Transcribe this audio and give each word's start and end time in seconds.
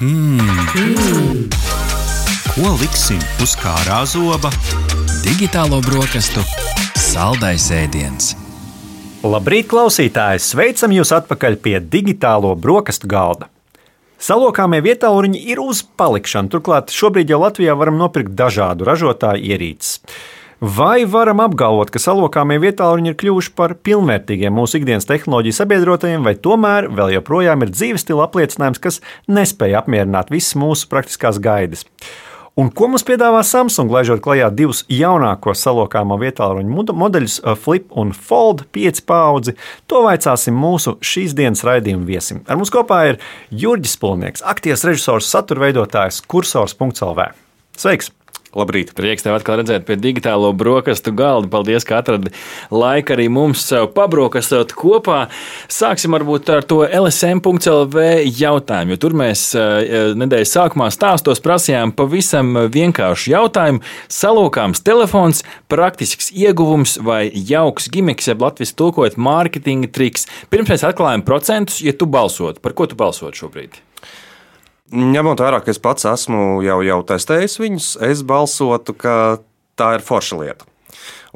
Hmm. 0.00 0.40
Ko 2.54 2.70
liksim 2.80 3.18
uz 3.44 3.50
kārā 3.60 3.98
zoba? 4.08 4.48
Digitālo 5.20 5.82
brokastu 5.84 6.40
saldais 6.96 7.66
ēdiens. 7.68 8.30
Labrīt, 9.20 9.68
klausītāji! 9.68 10.40
Sveicam 10.40 10.94
jūs 10.96 11.12
atpakaļ 11.18 11.58
pie 11.60 11.74
digitālo 11.84 12.54
brokastu 12.56 13.10
galda. 13.12 13.50
Salokāmie 14.16 14.80
vietāluņi 14.88 15.44
ir 15.52 15.60
uz 15.60 15.84
palikšanu, 15.84 16.48
turklāt 16.48 16.96
šobrīd 16.96 17.34
jau 17.34 17.42
Latvijā 17.44 17.76
varam 17.76 18.00
nopirkt 18.00 18.32
dažādu 18.32 18.88
ražotāju 18.88 19.52
ierīces. 19.52 20.00
Vai 20.60 21.06
varam 21.08 21.38
apgalvot, 21.40 21.88
ka 21.88 21.96
salokāmie 21.96 22.58
vietāluņi 22.60 23.08
ir 23.08 23.14
kļuvuši 23.16 23.52
par 23.56 23.72
pilnvērtīgiem 23.80 24.52
mūsu 24.52 24.76
ikdienas 24.76 25.08
tehnoloģiju 25.08 25.56
sabiedrotajiem, 25.56 26.26
vai 26.26 26.34
tomēr 26.36 26.90
vēl 26.92 27.14
joprojām 27.14 27.64
ir 27.64 27.72
dzīves 27.72 28.04
stila 28.04 28.26
apliecinājums, 28.26 28.82
kas 28.84 29.00
nespēja 29.24 29.80
apmierināt 29.80 30.28
visas 30.28 30.58
mūsu 30.60 30.90
praktiskās 30.92 31.40
gaidas? 31.40 31.86
Un 32.60 32.68
ko 32.76 32.90
mums 32.92 33.06
piedāvā 33.08 33.40
Samsung, 33.40 33.88
laižot 33.88 34.20
klajā 34.20 34.50
divus 34.52 34.84
jaunākos 34.92 35.64
salokāmo 35.64 36.20
vietāluņu 36.20 36.84
modeļus, 36.92 37.40
uh, 37.40 37.56
Flip 37.56 37.88
un 37.96 38.12
Fold 38.12 38.66
5 38.76 39.00
paudzi, 39.08 39.56
to 39.88 40.04
vaicāsim 40.04 40.60
mūsu 40.60 40.98
šīs 41.00 41.32
dienas 41.40 41.64
raidījuma 41.64 42.04
viesim. 42.04 42.44
Ar 42.44 42.60
mums 42.60 42.74
kopā 42.74 43.06
ir 43.14 43.22
Jurģis 43.48 43.96
Polnieks, 44.02 44.44
akties 44.44 44.84
režisors, 44.84 45.32
satura 45.32 45.70
veidotājs, 45.70 46.20
kursors.lv. 46.28 47.30
Sveiks! 47.80 48.12
Labrīt! 48.50 48.88
Prieks 48.98 49.22
tev 49.22 49.36
atkal 49.36 49.60
redzēt 49.60 49.84
pie 49.86 49.94
digitālo 49.94 50.48
brokastu 50.58 51.12
galda. 51.14 51.46
Paldies, 51.52 51.84
ka 51.86 52.00
atradi 52.00 52.32
laiku 52.74 53.14
arī 53.14 53.28
mums 53.30 53.62
pabrokastot 53.94 54.72
kopā. 54.74 55.20
Sāksim 55.70 56.16
varbūt 56.16 56.50
ar 56.50 56.66
to 56.66 56.80
LSM.CLV 56.82 58.24
jautājumu, 58.26 58.96
jo 58.96 59.00
tur 59.04 59.14
mēs 59.20 59.44
eh, 59.54 60.10
nedēļas 60.18 60.54
sākumā 60.56 60.88
stāstos 60.90 61.42
prasījām 61.44 61.94
pavisam 61.94 62.66
vienkāršu 62.74 63.30
jautājumu. 63.36 63.84
Salokāms 64.10 64.82
telefons, 64.82 65.44
praktisks 65.70 66.32
ieguvums 66.34 66.96
vai 67.06 67.28
jauks 67.30 67.86
gimiks, 67.94 68.32
jeb 68.32 68.42
latviešu 68.42 68.74
tulkojot 68.82 69.20
mārketinga 69.20 69.92
triks. 69.94 70.26
Pirms 70.50 70.74
mēs 70.74 70.88
atklājam 70.90 71.22
procentus, 71.22 71.78
ja 71.86 71.94
tu 71.94 72.10
balsot, 72.10 72.58
par 72.64 72.74
ko 72.74 72.90
tu 72.90 72.98
balsot 72.98 73.38
šobrīd? 73.38 73.78
Ņemot 74.90 75.38
vērā, 75.42 75.60
ka 75.62 75.70
es 75.70 75.78
pats 75.82 76.06
esmu 76.10 76.60
jau, 76.66 76.80
jau 76.82 76.98
testējis 77.06 77.60
viņus, 77.62 77.92
es 78.08 78.24
balsotu, 78.26 78.96
ka 78.98 79.14
tā 79.78 79.94
ir 79.98 80.04
forša 80.04 80.40
lieta. 80.40 80.66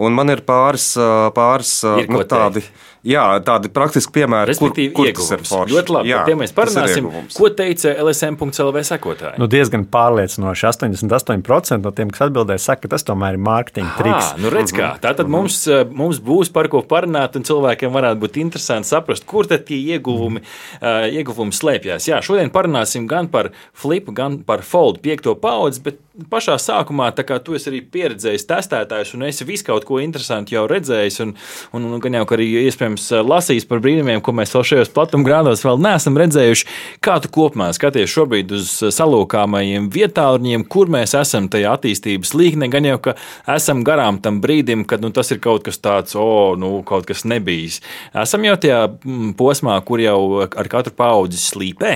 Un 0.02 0.16
man 0.16 0.32
ir 0.32 0.42
pāris, 0.42 0.88
pāris 1.36 1.76
ir 1.86 2.10
nu, 2.10 2.24
tādi. 2.26 2.64
Teikt 2.64 2.93
Jā, 3.04 3.22
tādi 3.44 3.68
praktiski 3.68 4.14
piemēri, 4.16 4.54
kur, 4.56 4.70
kur 4.96 5.08
tas 5.12 5.26
ir 5.34 5.42
forši. 5.44 5.74
Ļoti 5.74 5.92
labi, 5.92 6.08
jā, 6.08 6.20
par 6.22 6.30
tiem 6.30 6.38
mēs 6.40 6.54
parunāsim. 6.56 7.08
Ko 7.36 7.50
teica 7.52 7.92
LSM.CLV 8.00 8.84
sekotāji? 8.88 9.40
Nu, 9.42 9.48
diezgan 9.50 9.84
pārliecinoši. 9.92 10.64
88% 10.70 11.84
no 11.84 11.92
tiem, 11.92 12.12
kas 12.14 12.24
atbildēja, 12.30 12.62
saka, 12.64 12.86
ka 12.86 12.94
tas 12.94 13.04
tomēr 13.04 13.36
ir 13.36 13.42
mārketinga 13.44 13.92
triks. 13.98 14.30
Nu 14.40 14.52
redz, 14.54 14.72
kā. 14.76 14.94
Tā 15.02 15.12
tad 15.18 15.28
mums, 15.32 15.58
eh, 15.68 15.84
mums 15.84 16.22
būs 16.24 16.48
par 16.54 16.70
ko 16.72 16.80
parunāt, 16.88 17.36
un 17.36 17.44
cilvēkiem 17.44 17.92
varētu 17.92 18.22
būt 18.24 18.40
interesanti 18.40 18.88
saprast, 18.88 19.28
kur 19.28 19.50
tad 19.50 19.66
tie 19.68 19.82
ieguvumi, 19.94 20.40
uh, 20.80 21.04
ieguvumi 21.12 21.52
slēpjas. 21.52 22.08
Jā, 22.08 22.22
šodien 22.24 22.48
parunāsim 22.54 23.04
gan 23.10 23.28
par 23.28 23.52
flipu, 23.76 24.16
gan 24.16 24.40
par 24.48 24.64
foldu 24.64 25.04
piekto 25.04 25.36
paudzi, 25.36 25.84
bet 25.84 26.00
pašā 26.30 26.54
sākumā, 26.62 27.08
tā 27.14 27.24
kā 27.26 27.40
tu 27.42 27.56
esi 27.58 27.68
arī 27.72 27.80
pieredzējis 27.94 28.46
testētājs 28.46 29.14
un 29.16 29.26
esi 29.26 29.46
visu 29.48 29.66
kaut 29.66 29.86
ko 29.88 29.98
interesantu 30.02 30.54
jau 30.54 30.62
redzējis, 30.70 31.18
un, 31.24 31.32
un, 31.74 31.88
un 31.96 32.02
gan 32.02 32.14
jau 32.20 32.26
arī 32.36 32.46
iespējams 32.68 32.93
iespējams 32.94 33.10
eh, 33.12 33.22
lasījis 33.24 33.66
par 33.68 33.80
brīnumiem, 33.82 34.22
ko 34.22 34.32
mēs 34.32 34.54
vēl 34.54 34.64
šajos 34.64 34.92
platumgrādos 34.94 35.64
vēl 35.64 35.80
neesam 35.82 36.16
redzējuši. 36.16 36.66
Kā 37.02 37.20
tu 37.20 37.28
kopumā 37.28 37.72
skaties 37.74 38.10
šobrīd 38.10 38.52
uz 38.52 38.82
eh, 38.82 38.92
salūkāmajiem 38.94 39.90
vietāluņiem, 39.90 40.64
kur 40.68 40.88
mēs 40.88 41.14
esam 41.14 41.48
tajā 41.48 41.74
attīstības 41.74 42.34
līknē, 42.34 42.70
gan 42.70 42.84
jau, 42.84 42.98
ka 43.02 43.16
esam 43.56 43.84
garām 43.84 44.20
tam 44.22 44.40
brīdim, 44.40 44.84
kad 44.84 45.02
nu, 45.02 45.10
tas 45.10 45.30
ir 45.32 45.40
kaut 45.40 45.64
kas 45.64 45.78
tāds, 45.78 46.14
o, 46.14 46.24
oh, 46.24 46.56
nu, 46.58 46.82
kaut 46.86 47.06
kas 47.06 47.24
nebijis. 47.24 47.80
Esam 48.14 48.44
jau 48.44 48.56
tajā 48.56 48.86
mm, 48.88 49.34
posmā, 49.38 49.78
kur 49.84 50.02
jau 50.02 50.44
ar 50.46 50.70
katru 50.70 50.94
paudzi 50.94 51.40
slīpē. 51.40 51.94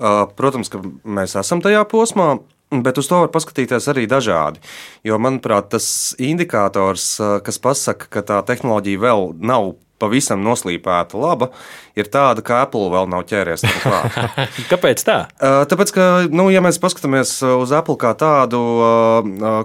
Protams, 0.00 0.70
ka 0.72 0.80
mēs 1.04 1.36
esam 1.36 1.60
tajā 1.60 1.82
posmā. 1.88 2.38
Bet 2.70 3.00
uz 3.02 3.08
to 3.10 3.18
var 3.24 3.30
paskatīties 3.34 3.88
arī 3.90 4.04
dažādi. 4.06 4.60
Jo, 5.02 5.16
manuprāt, 5.18 5.72
tas 5.72 6.14
indikators, 6.22 7.16
kas 7.42 7.58
pasaka, 7.58 8.06
ka 8.14 8.22
tā 8.22 8.36
tehnoloģija 8.46 9.02
vēl 9.02 9.32
nav 9.42 9.72
pavisam 10.00 10.42
noslīpēta 10.44 11.18
laba, 11.20 11.50
ir 11.98 12.08
tāda, 12.12 12.44
ka 12.44 12.62
Apple 12.64 12.88
vēl 12.92 13.08
nav 13.12 13.26
ķēries 13.30 13.64
klāt. 13.82 14.16
Kāpēc 14.72 15.04
tā? 15.06 15.18
Tāpēc, 15.40 15.94
ka, 15.96 16.06
nu, 16.32 16.48
ja 16.52 16.62
mēs 16.64 16.80
paskatāmies 16.82 17.36
uz 17.44 17.74
Apple 17.76 17.98
kā 18.00 18.14
tādu, 18.18 18.60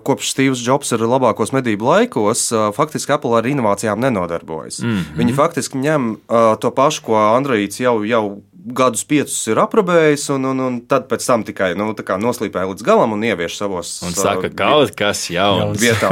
kopš 0.05 0.33
Steve's 0.33 0.63
Jobs 0.65 0.91
ir 0.95 1.05
labākos 1.05 1.53
medību 1.55 1.87
laikos, 1.89 2.49
faktiski 2.75 3.15
Apple 3.15 3.37
ar 3.39 3.47
inovācijām 3.49 4.01
nenodarbojas. 4.03 4.81
Mm 4.83 4.91
-hmm. 4.97 5.21
Viņi 5.21 5.37
faktiski 5.37 5.77
ņem 5.77 6.11
to 6.59 6.71
pašu, 6.71 7.07
ko 7.07 7.17
Androids 7.35 7.79
jau, 7.79 8.03
jau 8.03 8.25
gadus 8.65 9.03
piecus 9.05 9.37
ir 9.51 9.59
aprobējis, 9.61 10.25
un, 10.33 10.47
un, 10.49 10.61
un 10.65 10.77
tad 10.89 11.05
pēc 11.09 11.25
tam 11.27 11.43
tikai 11.45 11.71
nu, 11.77 11.91
noslīpēja 11.93 12.69
līdz 12.71 12.85
galam 12.85 13.13
un 13.13 13.25
ievieš 13.27 13.59
savos. 13.59 13.91
Un 14.05 14.15
saka, 14.17 14.49
ka 14.49 14.57
kaut 14.63 14.95
kas 14.97 15.25
jauns. 15.29 15.77
Vietā, 15.83 16.09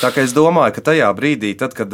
tā 0.00 0.12
kā 0.14 0.24
es 0.24 0.32
domāju, 0.36 0.76
ka 0.78 0.86
tajā 0.92 1.10
brīdī, 1.18 1.52
tad, 1.60 1.76
kad 1.76 1.92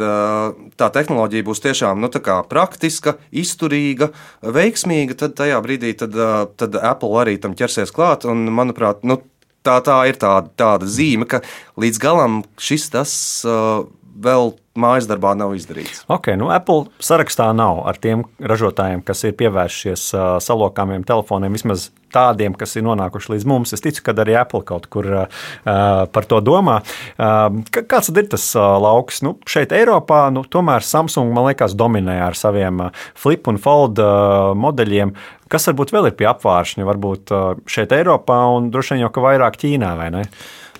tā 0.79 0.91
tehnoloģija 0.95 1.47
būs 1.47 1.63
tiešām 1.65 1.99
nu, 1.99 2.11
praktiska, 2.49 3.17
izturīga, 3.31 4.11
veiksmīga, 4.43 5.17
tad 5.19 5.35
tajā 5.39 5.59
brīdī 5.65 5.95
tad, 5.99 6.15
tad 6.59 6.79
Apple 6.79 7.19
arī 7.19 7.35
tam 7.41 7.57
ķersies 7.59 7.91
klāt. 7.95 8.27
Un, 8.29 8.47
manuprāt, 8.55 9.03
nu, 9.03 9.19
tā, 9.65 9.79
tā 9.85 9.99
ir 10.09 10.19
tāda, 10.19 10.51
tāda 10.59 10.87
zīme, 10.89 11.27
ka 11.29 11.41
līdz 11.79 12.01
galam 12.01 12.41
šis 12.61 12.89
tas 12.93 13.13
uh, 13.47 13.83
vēl 14.15 14.53
mājas 14.79 15.07
darbā 15.09 15.33
nav 15.37 15.53
izdarīts. 15.57 16.03
Okay, 16.11 16.37
nu 16.39 16.49
Apple 16.53 16.87
sarakstā 17.03 17.49
nav 17.55 17.83
ar 17.89 17.99
tiem 18.01 18.25
ražotājiem, 18.39 19.03
kas 19.05 19.25
ir 19.27 19.35
pievēršies 19.39 20.05
uh, 20.15 20.27
salokāmiem 20.43 21.05
telefoniem, 21.07 21.55
vismaz 21.55 21.89
tādiem, 22.13 22.55
kas 22.57 22.75
ir 22.77 22.85
nonākuši 22.87 23.33
līdz 23.35 23.47
mums. 23.49 23.73
Es 23.75 23.83
ticu, 23.85 24.01
ka 24.05 24.15
arī 24.23 24.37
Apple 24.39 24.63
kaut 24.67 24.87
kur 24.91 25.07
uh, 25.23 25.49
par 25.63 26.29
to 26.29 26.39
domā. 26.45 26.79
Uh, 27.17 27.61
kāds 27.79 28.11
ir 28.13 28.29
tas 28.31 28.45
uh, 28.57 28.77
lauks? 28.81 29.21
Nu, 29.25 29.35
šeit, 29.49 29.75
Eiropā, 29.75 30.27
nu, 30.33 30.45
tomēr 30.45 30.85
Samsung, 30.85 31.33
man 31.35 31.49
liekas, 31.49 31.77
dominē 31.77 32.19
ar 32.29 32.37
saviem 32.39 32.87
uh, 32.87 33.03
flip 33.19 33.49
un 33.51 33.59
fold 33.61 34.01
uh, 34.03 34.53
modeļiem. 34.57 35.13
Kas 35.49 35.65
varbūt 35.69 35.93
vēl 35.93 36.11
ir 36.11 36.17
pie 36.17 36.29
apvāršņa, 36.29 36.87
varbūt 36.89 37.35
uh, 37.35 37.51
šeit, 37.69 37.93
Eiropā, 37.95 38.41
un 38.55 38.71
droši 38.73 38.95
vien 38.95 39.05
jau 39.05 39.13
ka 39.13 39.25
vairāk 39.25 39.61
Ķīnā, 39.61 39.93
vai 39.99 40.09
ne? 40.13 40.25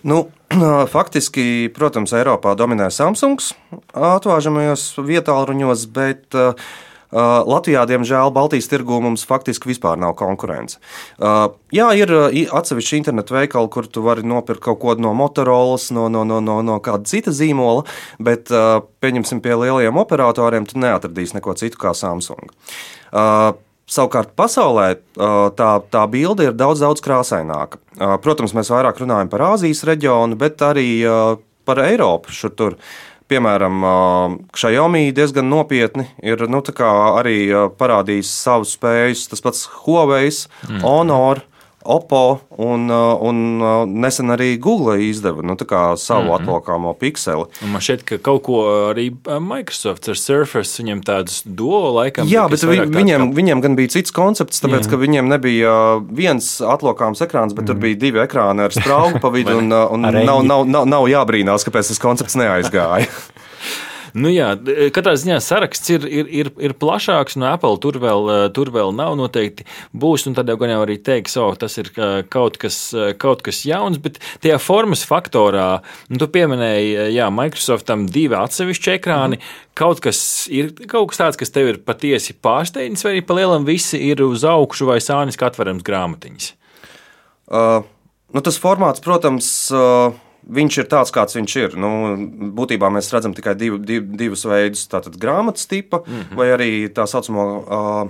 Nu, 0.04 0.28
faktiski, 0.96 1.70
protams, 1.76 2.14
Eiropā 2.16 2.56
dominē 2.60 2.90
Samsungs 2.94 3.54
atvāžamajos 3.94 4.92
vietāluņos, 5.06 5.88
bet 5.96 6.38
uh, 6.38 6.54
Latvijā, 7.10 7.88
diemžēl, 7.90 8.30
Baltijas 8.30 8.70
tirgū 8.70 9.00
mums 9.02 9.24
faktiski 9.26 9.72
vispār 9.72 9.98
nav 9.98 10.14
konkurence. 10.20 10.78
Jā, 11.74 11.88
ir 11.98 12.14
atsevišķi 12.54 13.00
internetu 13.00 13.34
veikali, 13.34 13.72
kur 13.74 13.88
tu 13.90 14.04
vari 14.06 14.22
nopirkt 14.22 14.62
kaut 14.68 14.78
ko 14.84 14.94
no 15.02 15.16
Motorola, 15.18 15.80
no, 15.96 16.06
no, 16.14 16.22
no, 16.24 16.38
no, 16.38 16.60
no 16.62 16.78
kāda 16.86 17.10
cita 17.10 17.34
zīmola, 17.34 17.88
bet, 18.22 18.54
pieņemsim, 19.02 19.42
pie 19.42 19.58
lielajiem 19.58 19.98
operatoriem, 19.98 20.70
tu 20.70 20.78
neatradīsi 20.81 21.40
neko 21.40 21.58
citu 21.58 21.81
kā 21.81 21.96
Samsung. 21.98 22.54
Savukārt 23.90 24.36
pasaulē 24.38 24.92
tā, 25.58 25.70
tā 25.90 26.02
bilde 26.14 26.50
ir 26.50 26.58
daudz, 26.58 26.84
daudz 26.84 27.02
krāsaināka. 27.02 27.80
Protams, 28.22 28.54
mēs 28.54 28.70
vairāk 28.70 29.02
runājam 29.02 29.32
par 29.32 29.48
Āzijas 29.56 29.82
reģionu, 29.90 30.38
bet 30.38 30.62
arī 30.62 30.90
par 31.66 31.82
Eiropu. 31.82 32.34
Šur 32.34 32.54
tur. 32.54 32.78
Piemēram, 33.30 33.84
Xiaomi 34.58 35.12
diezgan 35.14 35.46
nopietni 35.52 36.08
ir 36.26 36.42
nu, 36.50 36.64
arī 36.82 37.38
parādījis 37.78 38.32
savus 38.46 38.74
spējas. 38.78 39.28
Tas 39.30 39.44
pats 39.46 39.68
Huawei, 39.84 40.32
mm. 40.34 40.80
Honor, 40.82 41.44
Oppo 41.90 42.40
un, 42.62 42.86
uh, 42.94 43.18
un 43.25 43.38
uh, 43.63 43.69
nesen 43.90 44.30
arī 44.30 44.52
Google 44.62 45.00
izdeva 45.02 45.42
nu, 45.42 45.56
savu 45.58 46.22
mm 46.24 46.30
-hmm. 46.30 46.36
atlokāmo 46.38 46.94
pikseli. 46.94 47.46
Un 47.63 47.72
man 47.72 47.81
šķiet, 47.81 48.04
ka 48.04 48.18
kaut 48.18 48.44
ko 48.44 48.62
arī 48.94 49.10
uh, 49.10 49.40
Microsoft 49.40 50.10
ar 50.10 50.18
Surface 50.18 50.84
viņam 50.84 51.02
tādus 51.02 51.42
duo 51.46 51.90
laikam. 51.94 52.28
Jā, 52.28 52.48
bet 52.50 52.63
vi, 52.63 52.78
viņiem, 52.80 53.30
kā... 53.30 53.36
viņiem 53.36 53.62
gan 53.62 53.75
bija 53.75 53.88
cits 53.88 54.12
koncepts, 54.12 54.62
tāpēc, 54.62 54.86
Jā. 54.86 54.90
ka 54.90 54.96
viņiem 54.98 55.28
nebija 55.28 55.74
viens 56.12 56.62
atlokāms 56.62 57.22
ekrāns, 57.22 57.54
bet 57.54 57.63
mm. 57.63 57.68
tur 57.68 57.75
mhm. 57.75 57.81
bija 57.81 57.96
divi 57.96 58.19
ekrāni 58.19 58.62
ar 58.62 58.72
spraugu 58.72 59.19
pa 59.19 59.30
vidu, 59.30 59.58
un, 59.62 59.74
un 59.74 60.02
nav, 60.02 60.44
nav, 60.44 60.68
nav, 60.68 60.86
nav 60.86 61.08
jābrīnās, 61.08 61.66
kāpēc 61.66 61.88
tas 61.88 62.00
koncepts 62.00 62.36
neaizgāja. 62.36 63.08
Nu 64.18 64.32
jā, 64.32 64.52
katrā 64.96 65.16
ziņā 65.20 65.40
saraksts 65.44 65.92
ir, 65.94 66.06
ir, 66.08 66.30
ir, 66.42 66.52
ir 66.62 66.76
plašāks, 66.80 67.38
no 67.40 67.50
Apple 67.52 67.78
tur 67.84 68.00
vēl, 68.02 68.30
tur 68.56 68.72
vēl 68.74 68.94
nav 68.96 69.16
noteikti 69.20 69.68
būs, 69.94 70.28
un 70.30 70.38
tad 70.38 70.50
jau 70.50 70.58
gan 70.62 70.74
jau 70.74 70.82
arī 70.86 70.98
teiks, 71.04 71.38
oh, 71.42 71.54
tas 71.60 71.78
ir 71.82 71.92
kaut 72.32 72.60
kas, 72.62 72.80
kaut 73.22 73.44
kas 73.46 73.64
jauns, 73.68 74.00
bet 74.02 74.20
tajā 74.44 74.60
formas 74.64 75.04
faktorā, 75.08 75.82
nu, 76.10 76.20
tu 76.22 76.30
pieminēji, 76.32 77.10
jā, 77.16 77.30
Microsoftam 77.34 78.08
divi 78.10 78.38
atsevišķi 78.40 78.96
ekrāni, 78.98 79.40
mm. 79.40 79.68
kaut 79.80 80.02
kas 80.04 80.22
ir 80.54 80.74
kaut 80.90 81.12
kas 81.12 81.22
tāds, 81.22 81.40
kas 81.40 81.54
tev 81.56 81.74
ir 81.74 81.82
patiesi 81.86 82.36
pārsteigts, 82.38 83.06
vai 83.06 83.16
arī 83.16 83.26
pa 83.26 83.38
lielam 83.38 83.68
visi 83.68 84.02
ir 84.10 84.24
uz 84.26 84.46
augšu 84.48 84.90
vai 84.90 85.00
sānis 85.04 85.40
katverams 85.40 85.86
grāmatiņas. 85.86 86.54
Uh, 87.50 87.82
nu, 88.36 88.44
tas 88.46 88.60
formāts, 88.62 89.02
protams, 89.02 89.48
uh, 89.74 90.14
viņš 90.50 90.80
ir 90.81 90.90
tāds, 90.92 91.13
kāds 91.13 91.38
viņš 91.38 91.56
ir. 91.62 91.78
Nu, 91.80 91.92
būtībā 92.57 92.90
mēs 92.94 93.12
redzam 93.13 93.36
tikai 93.38 93.56
divu, 93.60 93.80
div, 93.81 94.10
divus 94.19 94.46
veidus- 94.50 94.88
tātad 94.94 95.18
grāmatas 95.22 95.68
tipa 95.69 96.04
mm 96.06 96.19
-hmm. 96.19 96.36
vai 96.36 96.48
arī 96.57 96.72
tā 96.90 97.07
saucamo. 97.07 97.46
Uh, 97.68 98.10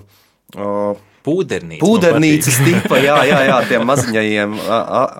uh, 0.55 0.97
Pūdernīca. 1.19 1.83
Pūdernīcas 1.83 2.57
tipa, 2.63 2.97
jā, 2.97 3.17
jā, 3.27 3.39
jā, 3.49 3.57
tiem 3.67 3.83
maziņajiem, 3.91 4.53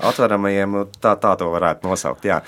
atveramajiem, 0.10 0.77
tā, 1.01 1.16
tā 1.19 1.36
to 1.38 1.50
varētu 1.51 1.89
nosaukt. 1.89 2.25
Jā. 2.25 2.42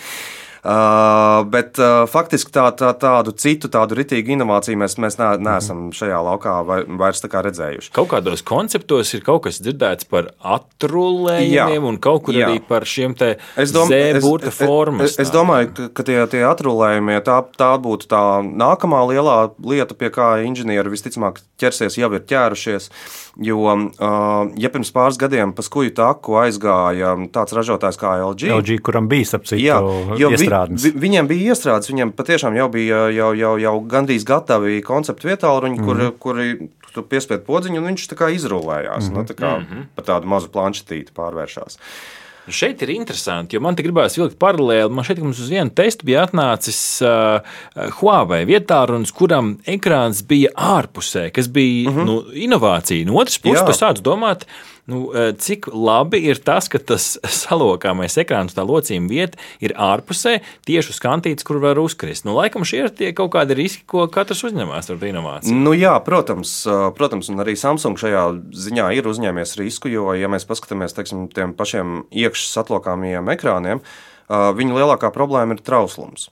Uh, 0.61 1.41
bet 1.49 1.79
uh, 1.81 2.03
faktiski 2.05 2.51
tā, 2.53 2.67
tā, 2.77 2.91
tādu 3.01 3.31
citu 3.33 3.65
tādu 3.73 3.95
ritīgu 3.97 4.35
inovāciju 4.35 4.77
mēs, 4.77 4.93
mēs 5.01 5.15
ne, 5.17 5.29
neesam 5.41 5.87
šajā 5.97 6.19
laukā 6.21 6.59
vai, 6.67 6.77
vairs 7.01 7.25
redzējuši. 7.25 7.89
Kaut 7.95 8.11
kādos 8.11 8.43
konceptos 8.45 9.09
ir 9.17 9.23
kaut 9.25 9.47
kas 9.47 9.57
dzirdēts 9.57 10.05
par 10.11 10.29
atrulējumiem 10.45 11.87
un 11.89 11.97
kaut 12.03 12.27
kur 12.27 12.37
jā. 12.37 12.51
arī 12.51 12.61
par 12.61 12.85
šiem 12.85 13.15
te 13.17 13.31
zēburta 13.57 14.53
formas. 14.53 15.15
Es, 15.15 15.15
es, 15.15 15.23
es 15.25 15.33
domāju, 15.33 15.71
ka, 15.79 15.87
ka 15.97 16.05
tie, 16.05 16.19
tie 16.29 16.43
atrulējumi, 16.45 17.17
tā, 17.25 17.39
tā 17.57 17.71
būtu 17.81 18.11
tā 18.13 18.21
nākamā 18.45 19.01
lielā 19.09 19.39
lieta, 19.65 19.97
pie 19.97 20.11
kā 20.13 20.29
inženieri 20.45 20.93
visticamāk 20.93 21.41
ķersies, 21.57 21.97
jau 21.97 22.11
ir 22.13 22.21
ķērušies. 22.29 22.91
Jo, 23.41 23.73
ja 24.59 24.69
pirms 24.69 24.89
pāris 24.93 25.17
gadiem 25.17 25.53
pa 25.55 25.63
skuju 25.63 25.93
taku 25.95 26.35
aizgāja 26.41 27.15
tāds 27.33 27.55
ražotājs 27.55 27.97
kā 27.97 28.17
LG, 28.19 28.49
LG 28.59 28.81
kuram 28.83 29.07
bija 29.09 29.29
sapcīta 29.29 29.79
iestrādes. 30.51 30.85
Vi, 30.85 30.93
viņiem 30.99 31.29
bija 31.29 31.53
iestrādes, 31.53 31.89
viņiem 31.91 32.13
patiešām 32.17 32.55
jau 32.57 32.69
bija 32.71 33.07
jau, 33.15 33.31
jau, 33.37 33.55
jau 33.61 33.75
gandrīz 33.87 34.25
gatavi 34.27 34.81
konceptu 34.85 35.29
vietāluņi, 35.31 35.75
mm 35.75 35.83
-hmm. 35.83 36.17
kuri, 36.19 36.53
mhm. 36.53 36.69
kuri 36.69 36.93
tu 36.93 37.03
piespied 37.03 37.45
podziņu, 37.47 37.79
un 37.79 37.91
viņš 37.91 38.09
tā 38.11 38.17
kā 38.19 38.31
izrullējās. 38.35 39.09
Mm 39.09 39.13
-hmm. 39.13 39.17
nu, 39.17 39.23
tā 39.23 39.35
kā 39.35 39.59
mm 39.59 39.65
-hmm. 39.65 39.85
pa 39.95 40.01
tādu 40.01 40.27
mazu 40.27 40.49
planšetīti 40.49 41.15
pārvēršās. 41.15 41.77
Šeit 42.49 42.81
ir 42.81 42.89
interesanti, 42.89 43.55
jo 43.55 43.61
man 43.61 43.75
te 43.75 43.83
gribās 43.83 44.17
vilkt 44.17 44.39
paralēli. 44.39 44.89
Man 44.89 45.05
šeit 45.05 45.19
mums 45.19 45.39
uz 45.39 45.49
vienu 45.49 45.69
testu 45.69 46.05
bija 46.05 46.25
atnācis 46.25 47.01
uh, 47.05 47.39
Huawei 47.99 48.45
vietārunis, 48.45 49.11
kuram 49.13 49.59
ekrāns 49.65 50.25
bija 50.27 50.49
ārpusē, 50.55 51.31
kas 51.31 51.47
bija 51.47 51.91
mm 51.91 51.97
-hmm. 51.97 52.05
nu, 52.05 52.23
inovācija. 52.33 53.05
No 53.05 53.13
otras 53.13 53.37
puses, 53.39 53.61
tu 53.61 53.85
sāc 53.85 54.01
domāt, 54.01 54.43
uh, 54.43 54.70
Nu, 54.89 55.11
eh, 55.13 55.31
cik 55.37 55.67
labi 55.73 56.23
ir 56.25 56.39
tas, 56.41 56.65
ka 56.71 56.79
tas 56.81 57.13
salokāmais 57.43 58.17
ekrāns, 58.21 58.55
tā 58.57 58.65
locījuma 58.65 59.11
vieta 59.11 59.37
ir 59.61 59.75
ārpusē, 59.77 60.39
tieši 60.65 60.95
uz 60.95 61.01
kantītes, 61.03 61.45
kur 61.45 61.61
var 61.61 61.79
uzkrist. 61.81 62.25
Nu, 62.25 62.33
laikam 62.37 62.65
šie 62.67 62.85
ir 62.85 62.93
tie 62.95 63.11
kaut 63.17 63.33
kādi 63.35 63.57
riski, 63.57 63.85
ko 63.85 64.07
katrs 64.11 64.41
uzņemās 64.49 64.89
ar 64.89 65.05
inovāciju. 65.11 65.57
Nu, 65.61 65.75
jā, 65.77 65.93
protams, 66.05 66.53
protams, 66.97 67.29
un 67.29 67.43
arī 67.43 67.55
Samsung 67.59 67.99
šajā 68.01 68.25
ziņā 68.57 68.89
ir 68.97 69.09
uzņēmies 69.11 69.55
risku, 69.61 69.91
jo, 69.91 70.09
ja 70.17 70.31
mēs 70.31 70.47
paskatāmies 70.49 70.97
teiksim, 70.97 71.27
tiem 71.29 71.53
pašiem 71.57 72.05
iekšā 72.09 72.49
satlokāmajiem 72.57 73.29
ekrāniem, 73.35 73.83
viņu 74.31 74.79
lielākā 74.79 75.11
problēma 75.13 75.57
ir 75.57 75.63
trauslums. 75.65 76.29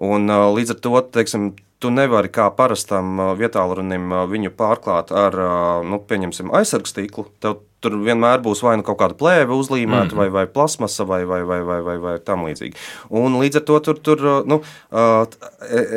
Un, 0.00 0.26
līdz 0.26 0.74
ar 0.74 0.80
to 0.82 1.04
teiksim, 1.14 1.52
tu 1.82 1.92
nevari 1.92 2.30
kā 2.32 2.48
parastam 2.56 3.20
vietālunim 3.38 4.08
viņu 4.30 4.54
pārklāt 4.56 5.12
ar, 5.14 5.36
nu, 5.84 6.00
pieņemsim, 6.00 6.50
aizsargstīklu. 6.54 7.28
Tev 7.44 7.60
tur 7.84 7.96
vienmēr 8.04 8.42
būs 8.44 8.62
vai 8.64 8.76
nu 8.80 8.86
kaut 8.86 8.98
kāda 9.02 9.18
plēve 9.20 9.56
uzlīmēta, 9.56 10.10
mm 10.10 10.14
-hmm. 10.14 10.22
vai, 10.22 10.28
vai 10.34 10.46
plasmasa, 10.50 11.06
vai, 11.08 11.22
vai, 11.28 11.42
vai, 11.44 11.60
vai, 11.62 11.80
vai, 11.88 11.98
vai 12.06 12.14
tam 12.18 12.46
līdzīgi. 12.48 12.76
Un 13.10 13.38
līdz 13.40 13.60
ar 13.60 13.66
to 13.68 13.80
tur, 13.88 14.00
tur 14.00 14.24
nu, 14.48 14.62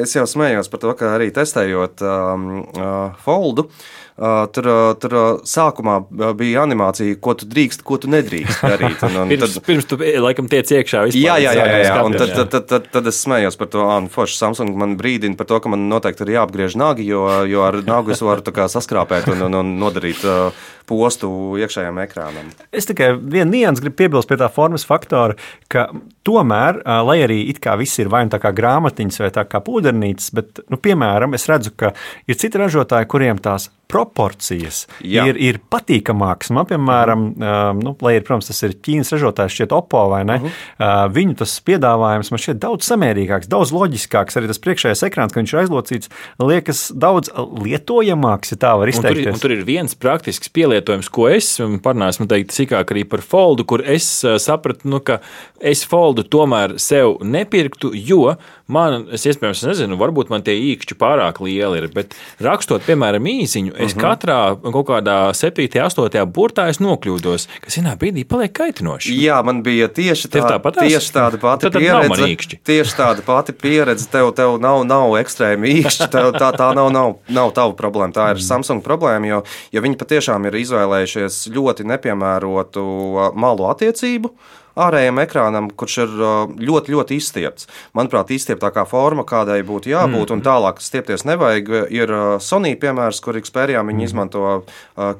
es 0.03 0.15
jau 0.15 0.25
smējos 0.27 0.69
par 0.71 0.83
to, 0.83 0.93
ka 0.99 1.15
arī 1.15 1.31
testējot 1.33 2.03
um, 2.03 2.65
foldu. 3.25 3.69
Tur, 4.17 4.67
tur 4.97 5.13
sākumā 5.45 5.99
bija 6.39 6.63
animācija, 6.65 7.19
ko 7.21 7.35
tu 7.37 7.45
drīkst, 7.45 7.83
ko 7.85 7.99
tu 8.01 8.09
nedrīkst 8.09 8.63
darīt. 8.65 9.03
Un, 9.05 9.19
un 9.21 9.29
pirms, 9.29 9.53
tad, 9.53 9.65
pirms 9.67 9.85
tu 9.85 9.99
laikam 10.01 10.47
tiec 10.49 10.71
iekšā 10.73 11.03
vispār. 11.05 11.21
Jā, 11.21 11.35
jā, 11.43 11.51
jā. 11.53 11.67
jā, 11.69 11.83
jā. 11.85 11.99
Un 12.01 12.17
tad, 12.17 12.33
tad, 12.33 12.49
tad, 12.55 12.65
tad, 12.71 12.87
tad 12.95 13.11
es 13.11 13.19
smējos 13.21 13.59
par 13.59 13.69
to, 13.75 13.83
un 13.85 14.09
forši 14.09 14.39
Samsung 14.39 14.73
man 14.81 14.95
brīdina 14.97 15.37
par 15.37 15.49
to, 15.51 15.61
ka 15.61 15.69
man 15.69 15.85
noteikti 15.91 16.25
ir 16.25 16.33
jāapgriež 16.39 16.79
nagi, 16.81 17.05
jo, 17.05 17.27
jo 17.45 17.61
ar 17.67 17.77
nagu 17.85 18.15
es 18.15 18.25
varu 18.25 18.41
saskrāpēt 18.41 19.29
un, 19.35 19.45
un, 19.51 19.59
un 19.61 19.77
nodarīt 19.83 20.25
uh, 20.25 20.65
postu 20.87 21.29
iekšējām 21.61 22.01
ekrānam. 22.07 22.49
Es 22.71 22.87
tikai 22.89 23.11
vienu 23.19 23.51
niansu 23.53 23.85
gribu 23.85 23.99
piebilst 24.01 24.29
pie 24.29 24.39
tā 24.39 24.49
formas 24.53 24.87
faktora, 24.87 25.37
ka 25.71 25.89
tomēr, 26.27 26.81
lai 27.05 27.19
arī 27.25 27.43
it 27.51 27.61
kā 27.63 27.75
viss 27.79 27.99
ir 28.01 28.09
vai 28.11 28.23
nu 28.25 28.33
tā 28.33 28.41
kā 28.41 28.53
grāmatiņas 28.55 29.21
vai 29.25 29.33
tā 29.35 29.45
kā 29.49 29.61
pūdernīcas, 29.63 30.31
bet, 30.37 30.63
nu, 30.71 30.79
piemēram, 30.81 31.35
es 31.37 31.47
redzu, 31.51 31.75
ka 31.77 31.93
ir 32.25 32.39
citi 32.39 32.61
ražotāji, 32.61 33.09
kuriem 33.11 33.41
tās 33.43 33.69
proporcijas 33.87 34.85
Jā. 35.01 35.25
ir, 35.29 35.37
ir 35.39 35.59
patīkamākas. 35.71 36.51
Man, 36.55 36.67
piemēram, 36.69 37.25
uh, 37.33 37.69
nu, 37.77 37.93
lai 38.03 38.17
ir, 38.17 38.25
protams, 38.27 38.49
tas 38.51 38.59
ir 38.67 38.75
Ķīnas 38.83 39.13
ražotājs, 39.15 39.55
šķiet, 39.55 39.75
Oppo 39.77 40.03
vai 40.11 40.23
ne, 40.27 40.37
uh 40.39 40.47
-huh. 40.47 40.57
uh, 40.79 41.03
viņu 41.13 41.37
tas 41.41 41.53
piedāvājums 41.67 42.31
man 42.33 42.43
šķiet 42.43 42.61
daudz 42.63 42.87
samērīgāks, 42.89 43.49
daudz 43.51 43.71
loģiskāks. 43.75 44.37
Arī 44.37 44.51
tas 44.51 44.61
priekšējais 44.63 45.03
ekrāns, 45.07 45.33
ka 45.33 45.41
viņš 45.41 45.53
ir 45.53 45.61
aizlocīts, 45.63 46.11
liekas 46.39 46.91
daudz 46.95 47.31
lietojamāks, 47.63 48.51
ja 48.51 48.57
tā 48.57 48.75
var 48.79 48.91
izteikties. 48.91 49.25
Un 49.25 49.31
tur, 49.31 49.33
un 49.33 49.39
tur 49.39 49.51
ir 49.51 49.63
viens 49.65 49.95
praktisks 49.95 50.49
pielietojums, 50.49 51.09
ko 51.09 51.29
es 51.29 51.57
parunāju, 51.83 52.27
teikt, 52.27 52.51
sīkāk 52.55 52.91
arī 52.91 53.03
par 53.07 53.21
foldu, 53.21 53.65
kur 53.65 53.81
es 53.85 54.25
sapratu, 54.43 54.89
nu, 54.89 54.99
ka 54.99 55.19
es 55.59 55.85
foldu 55.85 56.23
tomēr 56.23 56.77
sev 56.81 57.17
nepirktu, 57.23 57.91
jo 57.93 58.35
man, 58.71 59.05
es 59.15 59.25
iespējams, 59.27 59.63
nezinu, 59.67 59.97
varbūt 59.99 60.31
man 60.33 60.43
tie 60.45 60.55
īkšķi 60.73 60.97
pārāk 60.99 61.39
lieli 61.43 61.81
ir, 61.81 61.87
bet 61.95 62.15
rakstot, 62.43 62.83
piemēram, 62.87 63.27
īsiņu, 63.31 63.73
es 63.75 63.93
uh 63.93 63.97
mhm. 63.97 63.99
-huh. 63.99 64.05
katrā 64.05 64.39
kaut 64.73 64.87
kādā 64.89 65.17
7, 65.33 65.67
8 65.87 66.25
burtā 66.33 66.67
nokļūdos, 66.67 67.47
kas 67.63 67.77
vienā 67.79 67.95
brīdī 67.99 68.25
paliek 68.27 68.53
kaitinoši. 68.53 69.15
Jā, 69.23 69.39
man 69.45 69.63
bija 69.63 69.87
tieši, 69.87 70.29
tā, 70.29 70.59
tieši 70.79 71.13
tāda 71.13 71.39
pati 71.41 71.71
pieredze. 71.71 72.59
Tieši 72.67 72.97
tāda 72.97 73.23
pati 73.25 73.53
pieredze, 73.53 74.07
tev, 74.11 74.31
tev 74.37 74.57
nav, 74.61 74.83
nav 74.87 75.15
ekstrēmi 75.21 75.71
īkšķi, 75.79 76.09
tev, 76.11 76.31
tā, 76.37 76.51
tā 76.57 76.73
nav, 76.77 76.91
nav, 76.93 77.17
nav 77.29 77.53
tava 77.55 77.73
problēma, 77.77 78.13
tā 78.13 78.29
ir 78.33 78.41
mm. 78.41 78.47
Samsung 78.47 78.83
problēma, 78.85 79.27
jo 79.27 79.41
ja 79.71 79.83
viņi 79.83 79.97
patiešām 79.97 80.45
ir 80.47 80.59
izvēlējušies 80.61 81.47
ļoti 81.55 81.87
nepiemērotu 81.87 82.85
malu 83.37 83.69
attiecību, 83.71 84.33
ārējiem 84.77 85.21
ekrānam, 85.23 85.69
kurš 85.77 85.97
ir 86.05 86.13
ļoti, 86.69 86.93
ļoti 86.93 87.17
izstiepts. 87.17 87.69
Manuprāt, 87.97 88.31
izstieptākā 88.35 88.85
forma, 88.89 89.25
kādai 89.27 89.59
būtu 89.67 89.91
jābūt, 89.91 90.29
mm. 90.29 90.37
un 90.37 90.45
tālāk 90.45 90.81
stiepties 90.83 91.25
nevajag, 91.27 91.71
ir 91.93 92.13
Sony 92.43 92.75
piemērs, 92.79 93.21
kur 93.23 93.39
Xperijā 93.41 93.81
viņi 93.87 94.03
mm. 94.03 94.09
izmanto 94.09 94.45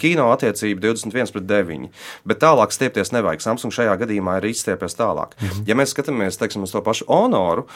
kino 0.01 0.29
attiecību 0.35 0.83
21 0.85 1.33
pret 1.35 1.49
9. 1.49 1.89
Bet 2.27 2.43
tālāk 2.43 2.75
stiepties 2.75 3.13
nevajag. 3.15 3.43
Samsung 3.43 3.75
šajā 3.75 3.97
gadījumā 4.03 4.39
ir 4.39 4.51
izstiepies 4.51 4.97
tālāk. 4.99 5.35
Mm. 5.41 5.65
Ja 5.69 5.79
mēs 5.79 5.95
skatāmies 5.95 6.39
teiksim, 6.39 6.67
uz 6.67 6.75
to 6.75 6.83
pašu 6.85 7.09
Honoru, 7.09 7.67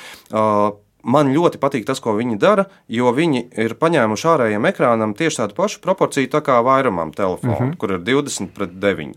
Man 1.01 1.31
ļoti 1.33 1.57
patīk 1.61 1.85
tas, 1.87 1.97
ko 1.97 2.13
viņi 2.13 2.37
dara, 2.41 2.67
jo 2.91 3.09
viņi 3.15 3.47
ir 3.63 3.73
paņēmuši 3.81 4.27
ārējiem 4.35 4.67
ekrānam 4.69 5.15
tieši 5.17 5.41
tādu 5.41 5.57
pašu 5.57 5.81
proporciju 5.81 6.29
tā 6.29 6.43
kā 6.45 6.59
vairumam 6.65 7.13
telefonu, 7.15 7.55
mm 7.55 7.71
-hmm. 7.71 7.77
kur 7.81 7.91
ir 7.95 8.03
20 8.05 8.53
pret 8.53 8.75
9. 8.77 9.15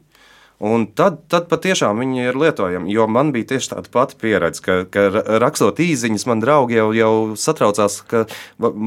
Un 0.65 0.87
tad, 0.97 1.19
tad 1.29 1.51
patiešām 1.51 1.99
viņi 2.01 2.23
ir 2.31 2.39
lietojami. 2.41 2.89
Jo 2.95 3.05
man 3.11 3.35
bija 3.35 3.51
tieši 3.53 3.75
tāda 3.75 3.91
pati 3.93 4.17
pieredze, 4.21 4.63
ka, 4.65 4.77
ka 4.89 5.03
rakstot 5.43 5.83
īsiņas, 5.85 6.25
man 6.31 6.41
draugi 6.41 6.79
jau, 6.79 6.87
jau 6.97 7.13
satraucās, 7.37 7.99
ka, 8.09 8.23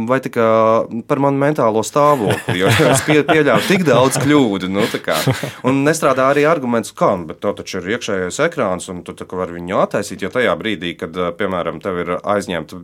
vai 0.09 0.17
tā 0.25 0.47
par 1.09 1.21
manu 1.21 1.37
mentālo 1.43 1.83
stāvokli. 1.85 2.57
Jo 2.63 2.71
es 2.93 3.03
pie, 3.05 3.19
pieļāvu 3.27 3.67
tik 3.69 3.85
daudz 3.85 4.17
kļūdu. 4.23 4.71
Nu, 4.73 4.87
un 5.69 5.83
nestrādā 5.85 6.31
arī 6.31 6.47
arguments, 6.49 6.95
kā, 6.97 7.13
bet 7.29 7.43
to 7.45 7.53
taču 7.61 7.83
ir 7.83 7.93
iekšējais 7.97 8.41
ekrāns, 8.47 8.89
un 8.93 9.05
tu 9.05 9.13
vari 9.37 9.59
viņu 9.59 9.77
attaisīt. 9.83 10.25
Jo 10.25 10.33
tajā 10.33 10.57
brīdī, 10.57 10.95
kad, 10.97 11.13
piemēram, 11.37 11.81
tev 11.83 12.01
ir 12.01 12.13
aizņemta 12.17 12.81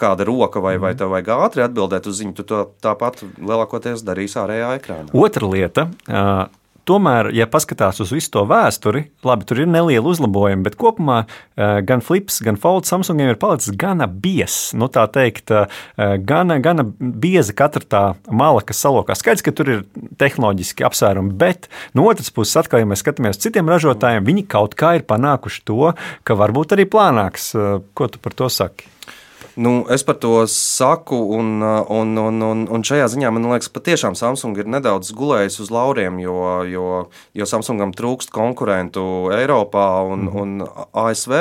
kāda 0.00 0.26
roka 0.26 0.64
vai, 0.64 0.74
vai 0.82 0.96
tev 0.98 1.14
vajag 1.14 1.34
ātri 1.38 1.68
atbildēt 1.68 2.10
uz 2.10 2.18
ziņu, 2.18 2.34
tu 2.40 2.50
to 2.50 2.64
tāpat 2.82 3.22
lielākoties 3.38 4.02
darīsi 4.02 4.40
ārējā 4.42 4.78
ekrānā. 4.80 5.12
Otra 5.14 5.54
lieta. 5.54 5.92
Uh 6.08 6.48
Tomēr, 6.88 7.28
ja 7.36 7.44
paskatās 7.50 7.98
uz 8.00 8.08
visu 8.14 8.30
to 8.32 8.46
vēsturi, 8.48 9.02
labi, 9.26 9.44
tur 9.48 9.58
ir 9.60 9.68
neliela 9.68 10.08
uzlabojuma, 10.08 10.64
bet 10.64 10.78
kopumā 10.80 11.18
eh, 11.26 11.80
gan 11.84 12.00
Flips, 12.04 12.38
gan 12.46 12.56
Fold 12.60 12.88
Samsungiem 12.88 13.34
ir 13.34 13.40
palicis 13.40 13.74
gana 13.76 14.06
biezs. 14.08 14.72
Nu, 14.78 14.88
tā 14.92 15.04
teikt, 15.12 15.52
eh, 15.52 15.68
gana, 16.24 16.56
gana 16.64 16.86
bieza 16.88 17.52
katra 17.56 17.84
tā 17.84 18.02
mala, 18.32 18.64
kas 18.64 18.80
salokās. 18.80 19.20
Skaidrs, 19.20 19.44
ka 19.44 19.52
tur 19.52 19.72
ir 19.74 19.84
tehnoloģiski 20.20 20.86
apsvērumi, 20.88 21.36
bet 21.36 21.68
no 21.98 22.08
otras 22.08 22.32
puses, 22.32 22.56
atkal, 22.56 22.80
ja 22.80 22.88
mēs 22.88 23.04
skatāmies 23.04 23.36
uz 23.36 23.44
citiem 23.44 23.68
ražotājiem, 23.68 24.24
viņi 24.24 24.48
kaut 24.48 24.78
kā 24.78 24.96
ir 24.96 25.04
panākuši 25.08 25.66
to, 25.68 25.92
ka 26.24 26.40
varbūt 26.40 26.72
arī 26.78 26.88
plānāks. 26.88 27.52
Eh, 27.52 27.82
ko 27.92 28.08
tu 28.08 28.24
par 28.24 28.32
to 28.38 28.48
saki? 28.48 28.88
Nu, 29.58 29.82
es 29.90 30.04
par 30.06 30.14
to 30.22 30.46
saku, 30.46 31.16
un, 31.34 31.62
un, 31.90 32.18
un, 32.22 32.42
un, 32.46 32.60
un 32.70 32.84
šajā 32.86 33.08
ziņā 33.10 33.32
man 33.34 33.48
liekas, 33.50 33.72
patiešām 33.74 34.14
Samsung 34.14 34.54
ir 34.60 34.68
nedaudz 34.70 35.10
gulējis 35.18 35.58
uz 35.64 35.72
lauriem, 35.74 36.20
jo, 36.22 36.36
jo, 36.70 36.84
jo 37.34 37.48
Samsungam 37.50 37.90
trūkst 37.98 38.30
konkurentu 38.30 39.02
Eiropā 39.34 39.88
un, 40.06 40.28
mm. 40.28 40.38
un 40.38 40.86
ASV. 41.02 41.34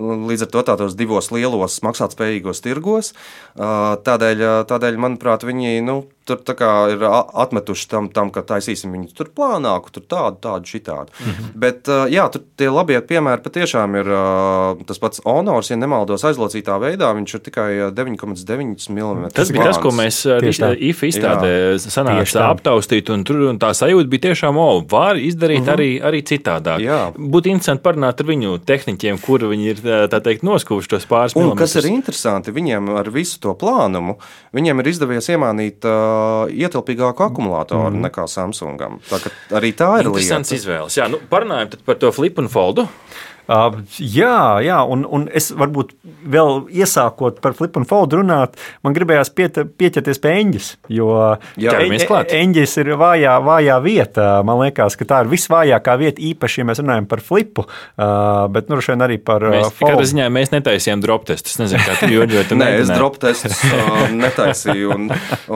Līdz 0.00 0.46
ar 0.46 0.48
to 0.54 0.62
tādos 0.70 0.96
divos 0.96 1.28
lielos 1.34 1.82
maksātspējīgos 1.84 2.62
tirgos. 2.64 3.12
Tādēļ, 3.56 4.44
tādēļ 4.70 4.96
manuprāt, 4.96 5.44
viņi 5.44 5.82
nu, 5.84 5.98
tur 6.24 6.38
ir 6.92 7.02
atmetuši 7.04 7.88
tam, 7.90 8.08
tam 8.14 8.30
ka 8.32 8.44
taisīsim 8.46 8.92
viņu 8.94 9.10
tur 9.16 9.30
plānāku, 9.34 9.90
tur 9.92 10.04
tādu, 10.06 10.38
tādu, 10.42 10.70
šitādu. 10.70 11.10
Mm. 11.18 11.32
-hmm. 11.32 11.50
Bet, 11.54 11.90
jā, 12.08 12.28
tur 12.32 12.44
tie 12.56 12.70
labie 12.70 13.00
piemēri 13.00 13.42
patiešām 13.42 13.96
ir 13.98 14.10
tas 14.86 15.02
pats 15.02 15.20
Honors, 15.26 15.70
ja 15.70 15.76
nemaldos 15.76 16.24
aizlocītā 16.24 16.78
veidā, 16.80 17.10
viņš 17.16 17.34
ir 17.34 17.42
tikai 17.48 17.70
uh, 17.80 17.90
9,9 17.92 18.90
mm. 18.90 19.30
Tas 19.34 19.50
bija 19.52 19.64
tas, 19.64 19.78
ko 19.82 19.90
mēs 19.90 20.22
tā. 20.24 20.72
IFA 20.78 21.10
izstādē 21.10 21.52
tā. 22.32 22.46
aptaustīt, 22.50 23.10
un 23.10 23.24
tur 23.24 23.42
un 23.50 23.58
tā 23.58 23.72
sajūta 23.74 24.08
bija 24.08 24.28
tiešām, 24.28 24.56
o, 24.56 24.68
var 24.88 25.18
izdarīt 25.18 25.68
arī, 25.68 25.90
arī 26.00 26.22
citādāk. 26.22 26.80
Jā. 26.82 27.00
Būtu 27.16 27.50
interesanti 27.52 27.82
parunāt 27.82 28.22
ar 28.22 28.30
viņu 28.30 28.58
tehniķiem, 28.66 29.20
kur 29.22 29.48
viņi 29.50 29.70
ir, 29.74 29.81
tā 29.82 30.06
tā 30.12 30.20
teikt, 30.24 30.44
noskuvuši 30.46 30.92
tos 30.94 31.08
pāris 31.10 31.36
Un 31.38 31.52
kas 31.58 31.76
ir 31.76 31.84
milimetrus. 31.84 31.98
interesanti, 31.98 32.54
viņiem 32.54 32.92
ar 33.00 33.10
visu 33.14 33.40
to 33.42 33.54
plānumu, 33.58 34.16
viņiem 34.56 34.82
ir 34.82 34.92
izdevies 34.92 35.30
iemānīt 35.34 35.88
uh, 35.88 36.46
ietilpīgāku 36.52 37.26
akumulātoru 37.26 37.90
mm. 37.90 38.06
nekā 38.08 38.28
Samsungam. 38.30 39.00
Tā, 39.10 39.20
arī 39.58 39.74
tā 39.76 39.90
ir 40.00 40.08
Interesants 40.10 40.54
lieta. 40.54 40.62
izvēles. 40.62 40.98
Jā, 41.00 41.10
nu, 41.12 41.20
parunājam 41.30 41.76
par 41.86 42.00
to 42.00 42.12
flip 42.14 42.40
un 42.42 42.50
foldu. 42.52 42.86
Uh, 42.86 43.31
jā, 43.98 44.38
jā 44.62 44.78
un, 44.86 45.04
un 45.08 45.26
es 45.34 45.50
varbūt 45.56 45.94
vēl 46.02 46.66
iesākot 46.70 47.40
par 47.42 47.56
flip 47.58 47.76
un 47.80 47.86
fold 47.88 48.14
runāt, 48.16 48.54
man 48.86 48.94
gribējās 48.96 49.32
piet, 49.34 49.58
pieķerties 49.78 50.20
pie 50.22 50.34
eņģes. 50.42 50.68
Jo 50.92 51.16
eņģis 52.38 52.76
ir 52.82 52.92
vājā, 53.00 53.34
vājā 53.44 53.78
vieta. 53.84 54.28
Man 54.46 54.62
liekas, 54.62 54.96
ka 54.98 55.08
tā 55.08 55.22
ir 55.24 55.32
visvājākā 55.32 55.96
vieta, 56.00 56.22
īpaši, 56.32 56.62
ja 56.62 56.68
mēs 56.70 56.82
runājam 56.82 57.08
par 57.10 57.22
flipu, 57.24 57.66
uh, 57.66 58.46
bet 58.52 58.70
nu, 58.70 58.78
vien 58.82 59.06
arī 59.06 59.18
par 59.22 59.44
Mēs, 59.48 59.66
uh, 59.66 59.74
fold. 59.74 59.92
katrā 59.92 60.08
ziņā 60.12 60.28
mēs 60.32 60.52
netaisījām 60.54 61.02
drop 61.04 61.26
testus. 61.28 61.56
Es 61.56 61.62
nezinu, 61.62 61.82
kā 61.86 61.98
tu 62.00 62.10
jūti. 62.12 62.58
Nē, 62.58 62.70
es 62.82 62.92
dropu 62.92 63.20
testus 63.26 63.58
uh, 63.68 64.06
netaisīju. 64.14 64.92
Un, 64.92 65.08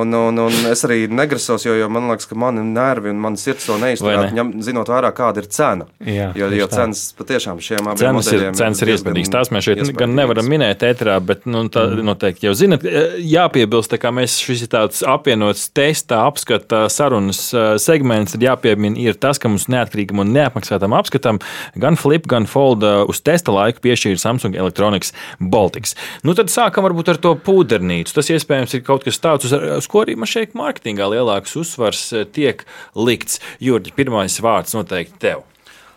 un, 0.02 0.16
un, 0.18 0.42
un 0.46 0.70
es 0.72 0.84
arī 0.88 1.04
negrasos, 1.12 1.66
jo, 1.66 1.76
jo 1.78 1.88
man 1.92 2.10
liekas, 2.10 2.28
ka 2.30 2.38
mani 2.38 2.64
nervi 2.66 3.12
un 3.12 3.20
manas 3.22 3.46
sirds 3.46 3.68
to 3.68 3.78
neizturētu, 3.80 4.30
ne? 4.30 4.36
ņem, 4.40 4.52
zinot 4.66 4.90
vērā, 4.90 5.12
kāda 5.16 5.42
ir 5.42 5.50
cena. 5.52 5.88
Jā, 6.00 6.30
jo, 6.38 6.50
jo 6.56 6.68
cenas 6.72 7.08
patiešām 7.18 7.60
šiem 7.76 7.90
abiem 7.90 8.00
Cenas 8.00 8.30
ir, 8.32 8.44
cenas 8.56 8.80
ir 8.82 8.90
iespaidīgas. 8.94 9.30
Tās 9.32 9.50
mēs 9.54 9.66
šeit 9.66 9.92
gan 9.98 10.14
nevaram 10.16 10.48
minēt, 10.50 10.84
ēterā, 10.86 11.16
bet 11.24 11.46
nu, 11.48 11.64
tā 11.72 11.84
noteikti 12.04 12.48
jau 12.48 12.54
zinat. 12.56 12.84
Jāpiebilst, 13.20 13.90
tā 13.92 13.98
kā 14.00 14.12
mēs 14.14 14.38
šis 14.42 14.64
ir 14.66 14.70
tāds 14.72 15.02
apvienots 15.06 15.66
testa, 15.76 16.22
apskata 16.26 16.86
sarunas 16.92 17.42
ā, 17.52 17.66
segments, 17.82 18.34
tad 18.34 18.44
jāpiemina 18.46 18.98
ir 19.02 19.18
tas, 19.20 19.40
ka 19.42 19.50
mums 19.52 19.68
neatkarīgam 19.72 20.22
un 20.22 20.32
neapmaksātam 20.36 20.96
apskatam 20.96 21.40
gan 21.76 21.98
Flip, 22.00 22.26
gan 22.30 22.48
Fold 22.50 22.86
ā, 22.86 22.94
uz 23.08 23.22
testa 23.24 23.54
laiku 23.54 23.84
piešķīra 23.86 24.22
Samsung 24.22 24.58
Electronics 24.58 25.14
Baltics. 25.40 25.96
Nu, 26.26 26.36
tad 26.38 26.52
sākam 26.52 26.86
varbūt 26.86 27.12
ar 27.12 27.22
to 27.22 27.36
pūdernīcu. 27.46 28.14
Tas 28.16 28.32
iespējams 28.32 28.78
ir 28.78 28.84
kaut 28.86 29.06
kas 29.06 29.20
tāds, 29.22 29.48
uz, 29.48 29.56
uz 29.80 29.90
ko 29.90 30.04
arī 30.04 30.16
man 30.18 30.30
šeit 30.30 30.56
mārketingā 30.58 31.10
lielāks 31.12 31.56
uzsvars 31.58 32.08
tiek 32.36 32.64
likts. 32.96 33.40
Jurģi, 33.62 33.94
pirmais 33.96 34.40
vārds 34.42 34.76
noteikti 34.76 35.20
tev. 35.22 35.44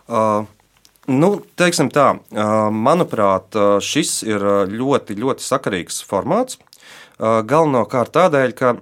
Uh, 0.09 0.47
Nu, 1.09 1.29
teiksim 1.57 1.89
tā, 1.93 2.11
manuprāt, 2.73 3.57
šis 3.81 4.19
ir 4.27 4.43
ļoti, 4.69 5.17
ļoti 5.17 5.45
sakarīgs 5.45 6.03
formāts. 6.05 6.59
Galvenokārt 7.19 8.13
tādēļ, 8.15 8.53
ka 8.55 8.75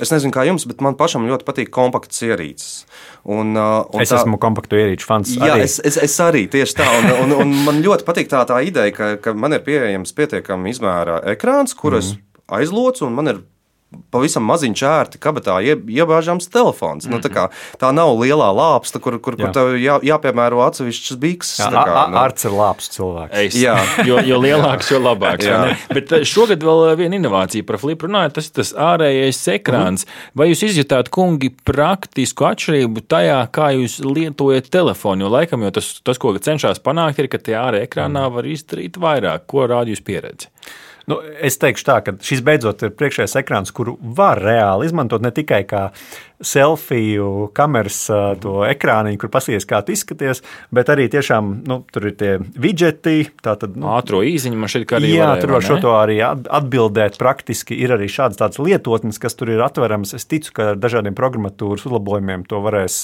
es 0.00 0.12
nezinu, 0.14 0.32
kā 0.32 0.46
jums, 0.48 0.64
bet 0.70 0.80
man 0.84 0.96
pašam 0.96 1.26
ļoti 1.28 1.44
patīk 1.44 1.72
kompakts 1.74 2.22
ierīces. 2.24 2.86
Un, 3.28 3.52
un 3.58 4.04
Es 4.04 4.14
esmu 4.14 4.38
kompaktu 4.40 4.78
ierīču 4.78 5.08
fans. 5.10 5.34
Jā, 5.36 5.56
arī. 5.56 5.66
es, 5.66 5.76
es, 5.84 5.98
es 6.00 6.14
arī 6.24 6.46
tieši 6.48 6.78
tā. 6.78 6.86
Un, 7.00 7.10
un, 7.26 7.36
un 7.42 7.52
man 7.66 7.82
ļoti 7.84 8.06
patīk 8.08 8.30
tā, 8.32 8.40
tā 8.48 8.62
ideja, 8.64 8.94
ka, 8.96 9.10
ka 9.20 9.34
man 9.36 9.58
ir 9.58 9.66
pieejams 9.66 10.14
pietiekami 10.16 10.72
izmēra 10.72 11.20
ekrāns, 11.34 11.76
kurus 11.76 12.14
mm. 12.14 12.42
aizlocu, 12.60 13.04
un 13.10 13.18
man 13.18 13.34
ir 13.34 13.42
pavisam 14.12 14.44
maziņš 14.48 14.82
ērti 14.84 15.20
kabatā 15.22 15.58
ie, 15.64 15.74
iebāžams 15.98 16.48
telefons. 16.52 17.06
Mm 17.06 17.12
-hmm. 17.12 17.16
nu, 17.16 17.22
tā, 17.24 17.30
kā, 17.32 17.44
tā 17.80 17.92
nav 17.94 18.12
lielā 18.20 18.48
lāpsta, 18.52 19.00
kur, 19.00 19.18
kur, 19.20 19.36
kur 19.36 19.48
Jā. 19.48 19.52
tev 19.56 19.76
jā, 19.80 19.98
jāpiemēro 20.04 20.60
atsevišķas 20.66 21.18
bikses. 21.20 21.58
Jā, 21.60 21.70
tā 21.72 21.84
kā, 21.88 22.04
nu. 22.10 22.18
Arts 22.20 22.44
ir 22.44 22.56
labs 22.56 22.88
cilvēks. 22.96 23.32
Es, 23.32 23.54
Jā. 23.56 23.76
jo, 24.08 24.18
jo 24.24 24.40
lielāks, 24.40 24.90
jo 24.92 25.00
labāks. 25.00 25.48
Bet 25.92 26.12
eh, 26.12 26.24
šogad 26.24 26.64
vēl 26.64 26.90
eh, 26.90 26.96
viena 27.00 27.16
inovācija 27.16 27.64
par 27.64 27.78
flipu 27.80 28.08
runājot, 28.08 28.36
tas 28.38 28.50
ir 28.50 28.56
tas 28.60 28.74
ārējais 28.74 29.40
ekrāns. 29.56 30.06
Vai 30.34 30.50
jūs 30.50 30.64
izjutāt, 30.68 31.08
kungi, 31.08 31.50
praktisku 31.64 32.44
atšķirību 32.48 33.06
tajā, 33.08 33.40
kā 33.52 33.72
jūs 33.76 34.00
lietojat 34.04 34.68
telefonu? 34.70 35.24
Jo 35.24 35.32
laikam 35.32 35.64
jau 35.64 35.72
tas, 35.80 35.94
tas 36.04 36.20
ko 36.20 36.36
cenšas 36.36 36.80
panākt, 36.84 37.18
ir, 37.18 37.28
ka 37.28 37.38
tie 37.38 37.56
ārējā 37.56 37.88
ekrānā 37.88 38.28
var 38.32 38.44
izdarīt 38.44 39.00
vairāk. 39.00 39.48
Ko 39.48 39.64
rāda 39.66 39.90
jūs 39.90 40.04
pieredze? 40.04 40.52
Nu, 41.08 41.20
es 41.44 41.56
teikšu 41.60 41.86
tā, 41.88 41.98
ka 42.04 42.12
šis 42.24 42.42
beidzot 42.44 42.82
ir 42.84 42.92
priekšējais 42.98 43.38
ekrāns, 43.40 43.72
kuru 43.74 43.96
var 44.18 44.40
reāli 44.44 44.90
izmantot 44.90 45.24
ne 45.24 45.32
tikai 45.34 45.62
kā 45.68 45.88
selfiju 46.40 47.48
kameras 47.56 47.98
to 48.42 48.60
ekrāniņu, 48.68 49.18
kur 49.18 49.30
paskaties, 49.34 49.66
kā 49.68 49.80
tu 49.82 49.94
izskaties, 49.94 50.42
bet 50.74 50.90
arī 50.92 51.08
tiešām 51.10 51.50
nu, 51.66 51.80
tur 51.92 52.08
ir 52.10 52.14
tie 52.20 52.32
widgeti. 52.54 53.28
Tātad, 53.42 53.74
nu, 53.78 53.88
Ātro 53.96 54.20
īziņu 54.26 54.58
man 54.60 54.70
šķiet, 54.70 54.86
ka 54.90 54.98
arī 55.00 55.10
Jā, 55.16 55.24
varēja, 55.32 55.42
tur 55.42 55.54
var 55.56 55.66
šo 55.66 55.78
to 55.82 55.94
arī 55.98 56.18
at- 56.22 56.46
atbildēt. 56.60 57.18
Praktiski 57.18 57.78
ir 57.82 57.94
arī 57.96 58.06
šādas 58.12 58.38
tādas 58.38 58.60
lietotnes, 58.62 59.18
kas 59.18 59.34
tur 59.38 59.50
ir 59.50 59.62
atveramas. 59.64 60.14
Es 60.14 60.28
ticu, 60.30 60.52
ka 60.54 60.70
ar 60.74 60.78
dažādiem 60.78 61.16
programmatūras 61.18 61.86
uzlabojumiem 61.88 62.46
to 62.48 62.62
varēs, 62.62 63.00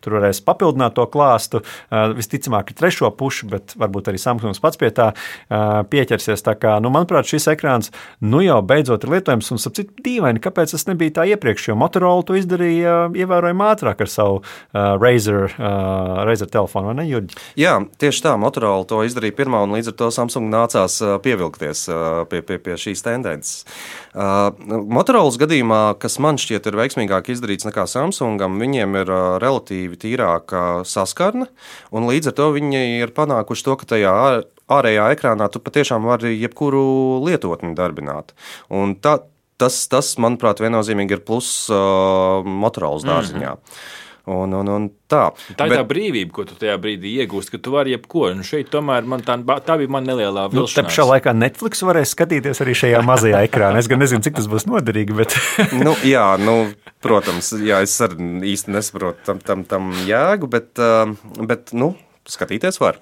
tur 0.00 0.18
varēs 0.18 0.40
papildināt 0.46 0.96
to 0.96 1.04
klāstu. 1.12 1.62
Visticamāk, 1.90 2.72
ir 2.72 2.80
trešo 2.80 3.10
pušu, 3.12 3.50
bet 3.52 3.76
varbūt 3.76 4.08
arī 4.08 4.22
Samsungs 4.22 4.60
pats 4.64 4.80
pie 4.80 4.90
tā 4.94 5.10
pieķersies. 5.50 6.44
Tā 6.46 6.56
kā, 6.60 6.78
nu, 6.80 6.92
manuprāt, 6.94 7.28
šis 7.28 7.50
ekrāns 7.52 7.92
nu 8.24 8.40
jau 8.44 8.60
beidzot 8.62 9.04
ir 9.04 9.16
lietojams. 9.18 9.52
Un, 9.52 9.60
sapcīt, 9.62 9.92
dīvaini, 10.04 10.40
kāpēc 10.44 10.72
tas 10.74 10.86
nebija 10.88 11.18
tā 11.20 11.28
iepriekš, 11.34 11.68
jo 11.70 11.76
Motorola 11.78 12.24
to 12.24 12.36
izdarīja 12.38 12.77
eh, 12.82 13.18
ievērojami 13.24 13.64
ātrāk 13.68 14.02
ar 14.04 14.10
savu 14.12 14.40
uh, 14.40 14.96
Razer, 15.00 15.48
uh, 15.54 16.24
Razer 16.28 16.50
telefonu, 16.52 16.90
vai 16.90 16.98
ne, 17.00 17.06
Jurģi? 17.08 17.38
Jā, 17.60 17.76
tieši 18.00 18.24
tā, 18.26 18.34
Motorola 18.40 18.86
to 18.88 19.00
izdarīja 19.06 19.36
pirmā, 19.38 19.62
un 19.66 19.76
līdz 19.76 19.92
ar 19.92 19.96
to 20.00 20.10
Samsung 20.14 20.50
nācās 20.52 20.98
ā, 21.04 21.14
pievilkties 21.24 21.86
pie, 22.30 22.42
pie, 22.46 22.58
pie 22.62 22.76
šīs 22.80 23.04
tendences. 23.06 23.64
Uh, 24.12 24.50
Motorola 24.66 25.32
gadījumā, 25.44 25.80
kas 26.02 26.18
man 26.22 26.40
šķiet 26.40 26.68
ir 26.70 26.78
veiksmīgāk 26.82 27.32
izdarīts 27.34 27.68
nekā 27.68 27.86
Samsungam, 27.90 28.60
viņiem 28.62 29.00
ir 29.02 29.16
relatīvi 29.42 29.98
tīrāka 30.00 30.84
saskarne, 30.88 31.48
un 31.94 32.08
līdz 32.10 32.32
ar 32.32 32.38
to 32.38 32.52
viņi 32.56 32.84
ir 33.02 33.14
panākuši 33.16 33.68
to, 33.68 33.76
ka 33.80 33.92
tajā 33.96 34.14
ār- 34.28 34.46
ārējā 34.68 35.08
ekrānā 35.16 35.48
tu 35.52 35.62
patiešām 35.64 36.06
vari 36.08 36.34
jebkuru 36.36 36.84
lietotni 37.24 37.74
darbināt. 37.78 38.34
Un 38.68 38.94
tā, 39.00 39.18
tas, 39.58 39.80
tas, 39.90 40.14
manuprāt, 40.22 40.60
viennozīmīgi 40.64 41.18
ir 41.18 41.24
pluss 41.26 41.66
uh, 41.70 42.44
Motorola 42.46 43.02
dārziņā. 43.12 43.54
Mm 43.56 43.64
-hmm. 43.64 43.96
Un, 44.28 44.52
un, 44.52 44.68
un 44.68 44.86
tā. 45.08 45.30
Tā 45.56 45.64
ir 45.64 45.70
Bet- 45.72 45.78
tā 45.78 45.84
brīvība, 45.88 46.30
ko 46.36 46.44
tu 46.44 46.52
tajā 46.60 46.74
brīdī 46.76 47.14
iegūsti, 47.22 47.50
ka 47.54 47.58
tu 47.64 47.70
vari 47.72 47.94
jebko. 47.94 48.26
Un 48.28 48.42
šeit 48.44 48.68
tomēr 48.68 49.06
man 49.08 49.22
tā, 49.24 49.38
tā 49.64 49.78
bija 49.80 49.88
man 49.88 50.04
nelielā 50.04 50.42
Nu, 50.52 50.66
vilšanās. 50.66 50.84
pašā 50.90 51.06
laikā 51.08 51.32
Netflix 51.32 51.80
varēs 51.82 52.12
skatīties 52.12 52.60
arī 52.60 52.74
šajā 52.76 53.00
mazajā 53.02 53.40
ekrānā. 53.48 53.78
Es 53.80 53.88
gan 53.88 53.98
nezinu, 53.98 54.20
cik 54.20 54.36
tas 54.36 54.46
būs 54.46 54.66
noderīgi, 54.68 55.16
bet 55.16 55.32
nu, 55.84 55.94
jā, 56.04 56.26
nu, 56.44 56.74
protams, 57.00 57.52
jā, 57.56 57.80
es 57.80 57.96
arī 58.04 58.16
īsti 58.52 58.68
nesaprotu 58.76 59.16
tam, 59.24 59.38
tam, 59.40 59.64
tam 59.64 59.92
jēgu, 60.04 60.46
bet, 60.46 60.76
uh, 60.76 61.08
bet 61.48 61.72
nu, 61.72 61.94
skatīties 62.28 62.78
var. 62.80 62.98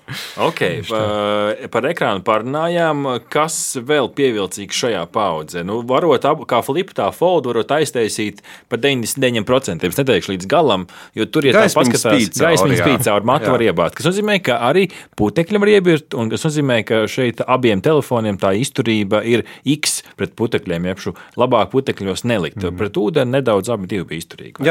Okay, 0.48 0.82
pa- 0.86 1.68
par 1.72 1.86
ekrānu 1.88 2.22
parunājām. 2.26 3.04
Kas 3.32 3.76
vēl 3.76 4.08
pievilcīgs 4.16 4.78
šajā 4.84 5.02
paudzē? 5.12 5.64
Nu, 5.66 5.80
varot 5.86 6.24
abu, 6.28 6.46
kā 6.48 6.62
flipu, 6.64 6.94
tā 6.96 7.08
foldu, 7.14 7.52
varot 7.52 7.74
aiztaisīt 7.76 8.42
par 8.70 8.78
99%. 8.82 9.86
Es 9.86 10.00
neteikšu 10.00 10.34
līdz 10.34 10.50
galam, 10.50 10.86
jo 11.16 11.26
tur 11.26 11.48
ir 11.48 11.56
tā 11.56 11.66
Gaismiņa 11.66 11.92
paskatās, 11.92 12.18
spīd 12.18 12.36
cauri, 12.36 12.46
gaismiņa 12.46 12.76
jā. 12.76 12.84
spīd 12.84 13.06
cauri, 13.08 13.30
matu 13.32 13.50
Jā. 13.50 13.54
var 13.56 13.66
iebāzt. 13.66 13.98
Tas 14.00 14.10
nozīmē, 14.10 14.38
ka 14.46 14.58
arī 14.70 14.86
putekļi 15.18 15.62
var 15.62 15.72
iebirt, 15.74 16.14
un 16.14 16.30
tas 16.30 16.46
nozīmē, 16.46 16.82
ka 16.86 17.02
šeit 17.10 17.42
abiem 17.46 17.82
telefoniem 17.84 18.38
tā 18.38 18.54
izturība 18.58 19.24
ir 19.26 19.46
X 19.64 20.02
pret 20.16 20.36
putekļiem, 20.38 20.92
šo 21.00 21.16
labāk 21.36 21.72
putekļos 21.74 22.24
nelikt. 22.28 22.62
Mm. 22.62 22.78
Pret 22.78 23.00
ūdeni 23.00 23.38
nedaudz 23.38 23.72
abi 23.72 23.86
bija 23.90 24.06
izturīgi. 24.20 24.62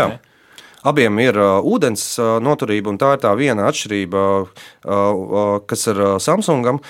Abiem 0.86 1.18
ir 1.24 1.38
uh, 1.40 1.66
ūdens 1.66 2.04
uh, 2.22 2.36
noturība, 2.44 2.92
un 2.94 3.00
tā 3.02 3.16
ir 3.16 3.22
tā 3.24 3.32
viena 3.38 3.66
atšķirība, 3.72 4.24
uh, 4.46 5.46
kas 5.66 5.88
ir 5.90 6.02
Samsungam. 6.22 6.82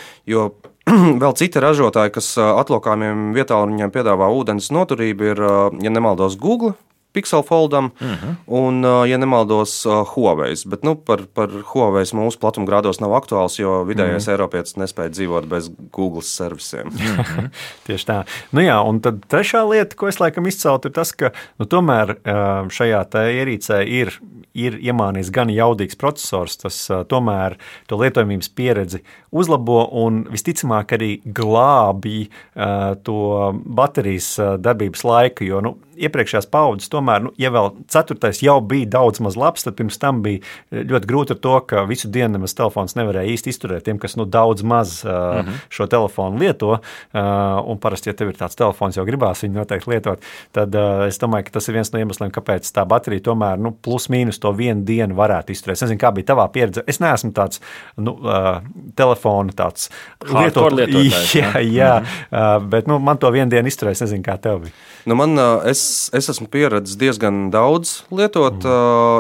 Vēl 1.24 1.34
citi 1.40 1.62
ražotāji, 1.64 2.14
kas 2.18 2.34
atlokāmiem 2.38 3.32
vietāluņiem 3.34 3.94
piedāvā 3.96 4.28
ūdens 4.36 4.68
noturību, 4.76 5.32
ir, 5.32 5.42
ja 5.82 5.94
nemaldos, 5.94 6.36
Google. 6.38 6.76
Pixel 7.16 7.44
Foldam 7.48 7.86
uh 7.96 8.06
Mhm. 8.06 8.14
-huh. 8.14 8.36
un, 8.48 8.84
uh, 8.86 9.06
ja 9.10 9.18
nemaldos, 9.18 9.86
uh, 9.86 10.04
Huawei. 10.16 10.54
Bet 10.68 10.84
nu, 10.84 10.96
par, 10.96 11.20
par 11.34 11.50
Huawei 11.74 12.04
mūsu 12.14 12.38
platumgrādos 12.40 13.00
nav 13.02 13.12
aktuāls, 13.16 13.58
jo 13.60 13.84
vidējais 13.88 14.28
uh 14.28 14.28
Mhm. 14.28 14.30
-huh. 14.30 14.32
Eiropietis 14.36 14.76
nespēja 14.78 15.10
dzīvot 15.10 15.46
bez 15.48 15.70
Google 15.92 16.22
servisiem. 16.22 16.90
Tieši 17.88 18.06
tā. 18.06 18.24
Nu 18.52 18.62
jā, 18.62 18.78
un 18.88 19.00
tad 19.00 19.26
trešā 19.30 19.64
lieta, 19.70 19.96
ko 19.96 20.08
es 20.08 20.20
laikam 20.20 20.48
izceltu, 20.48 20.88
ir 20.88 20.94
tas, 20.94 21.12
ka 21.12 21.32
nu, 21.60 21.66
tomēr 21.66 22.16
ā, 22.26 22.68
šajā 22.70 23.06
ierīcē 23.16 23.84
ir, 23.88 24.20
ir 24.54 24.78
iemānījis 24.80 25.32
gan 25.32 25.48
jaudīgs 25.50 25.96
processors, 25.98 26.58
tas 26.58 26.90
ā, 26.92 27.04
tomēr 27.06 27.56
to 27.88 27.96
lietojamības 27.98 28.50
pieredzi 28.56 29.00
uzlabo 29.32 29.90
un 29.92 30.24
visticamāk 30.32 30.92
arī 30.98 31.22
glābi 31.26 32.30
ā, 32.56 32.96
to 33.04 33.54
baterijas 33.66 34.36
darbības 34.60 35.04
laiku. 35.04 35.44
Jo 35.46 35.62
nu, 35.62 35.78
iepriekšējās 35.98 36.50
paudzes, 36.52 36.90
tomēr, 37.06 37.24
nu, 37.26 37.32
ja 37.38 37.52
vēl 37.54 37.72
ceturtais 37.92 38.42
jau 38.44 38.58
bija 38.66 38.90
daudz 38.98 39.22
maz 39.24 39.38
labs, 39.40 39.66
tad 39.66 39.78
pirms 39.78 39.98
tam 40.02 40.22
bija 40.26 40.42
ļoti 40.72 41.10
grūti 41.10 41.36
ar 41.36 41.40
to, 41.44 41.56
ka 41.70 41.86
visu 41.90 42.10
dienu 42.12 42.38
nemaz 42.38 42.56
telefons 42.58 42.96
nevarēja 42.98 43.34
īsti 43.36 43.52
izturēt 43.54 43.86
tiem, 43.86 44.00
kas 44.02 44.18
nu, 44.20 44.26
daudz 44.26 44.64
maz 44.66 44.98
uh, 45.06 45.12
mm 45.12 45.42
-hmm. 45.46 45.66
šo 45.70 45.88
telefonu 45.92 46.40
lieto. 46.40 46.72
Uh, 47.14 47.22
un 47.66 47.80
parasti, 47.80 48.10
ja 48.10 48.14
tev 48.14 48.30
ir 48.30 48.36
tāds 48.40 48.56
telefons, 48.56 48.98
jau 48.98 49.06
gribās 49.06 49.44
viņu 49.44 49.54
noteikti 49.54 49.90
lietot, 49.90 50.22
tad 50.52 50.76
uh, 50.76 51.06
es 51.08 51.20
domāju, 51.20 51.46
ka 51.46 51.52
tas 51.52 51.68
ir 51.68 51.74
viens 51.74 51.94
no 51.94 52.00
iemesliem, 52.00 52.32
kāpēc 52.32 52.72
tā 52.74 52.86
baterija 52.86 53.22
tomēr 53.22 53.58
nu, 53.58 53.72
plus 53.72 54.10
mīnus 54.10 54.40
to 54.40 54.52
vienu 54.52 54.84
dienu 54.86 55.16
varētu 55.16 55.52
izturēt. 55.52 55.74
Es 55.74 55.82
nezinu, 55.82 56.00
kā 56.00 56.12
bija 56.12 56.34
tavā 56.34 56.48
pieredze. 56.52 56.84
Es 56.88 57.00
neesmu 57.00 57.32
tāds 57.32 57.62
nu, 57.98 58.12
uh, 58.12 58.62
telefona 58.96 59.52
tāds 59.52 59.90
Hardcore 60.26 60.76
lietotājs, 60.76 61.36
Jā, 61.42 61.52
jā 61.60 62.00
mm 62.00 62.06
-hmm. 62.06 62.56
uh, 62.56 62.70
bet 62.70 62.88
nu, 62.88 63.00
man 63.00 63.18
to 63.18 63.30
vienu 63.32 63.50
dienu 63.50 63.68
izturēja. 63.68 63.92
Es 63.92 64.02
nezinu, 64.02 64.24
kā 64.24 64.38
tev 64.38 64.60
bija. 64.60 64.72
Nu, 65.06 65.16
man, 65.16 65.36
ā, 65.38 65.66
es, 65.70 66.10
es 66.14 66.30
esmu 66.30 66.48
pieredzējis 66.48 66.95
diezgan 67.00 67.50
daudz 67.54 68.02
lietot, 68.14 68.60
mm. 68.62 68.70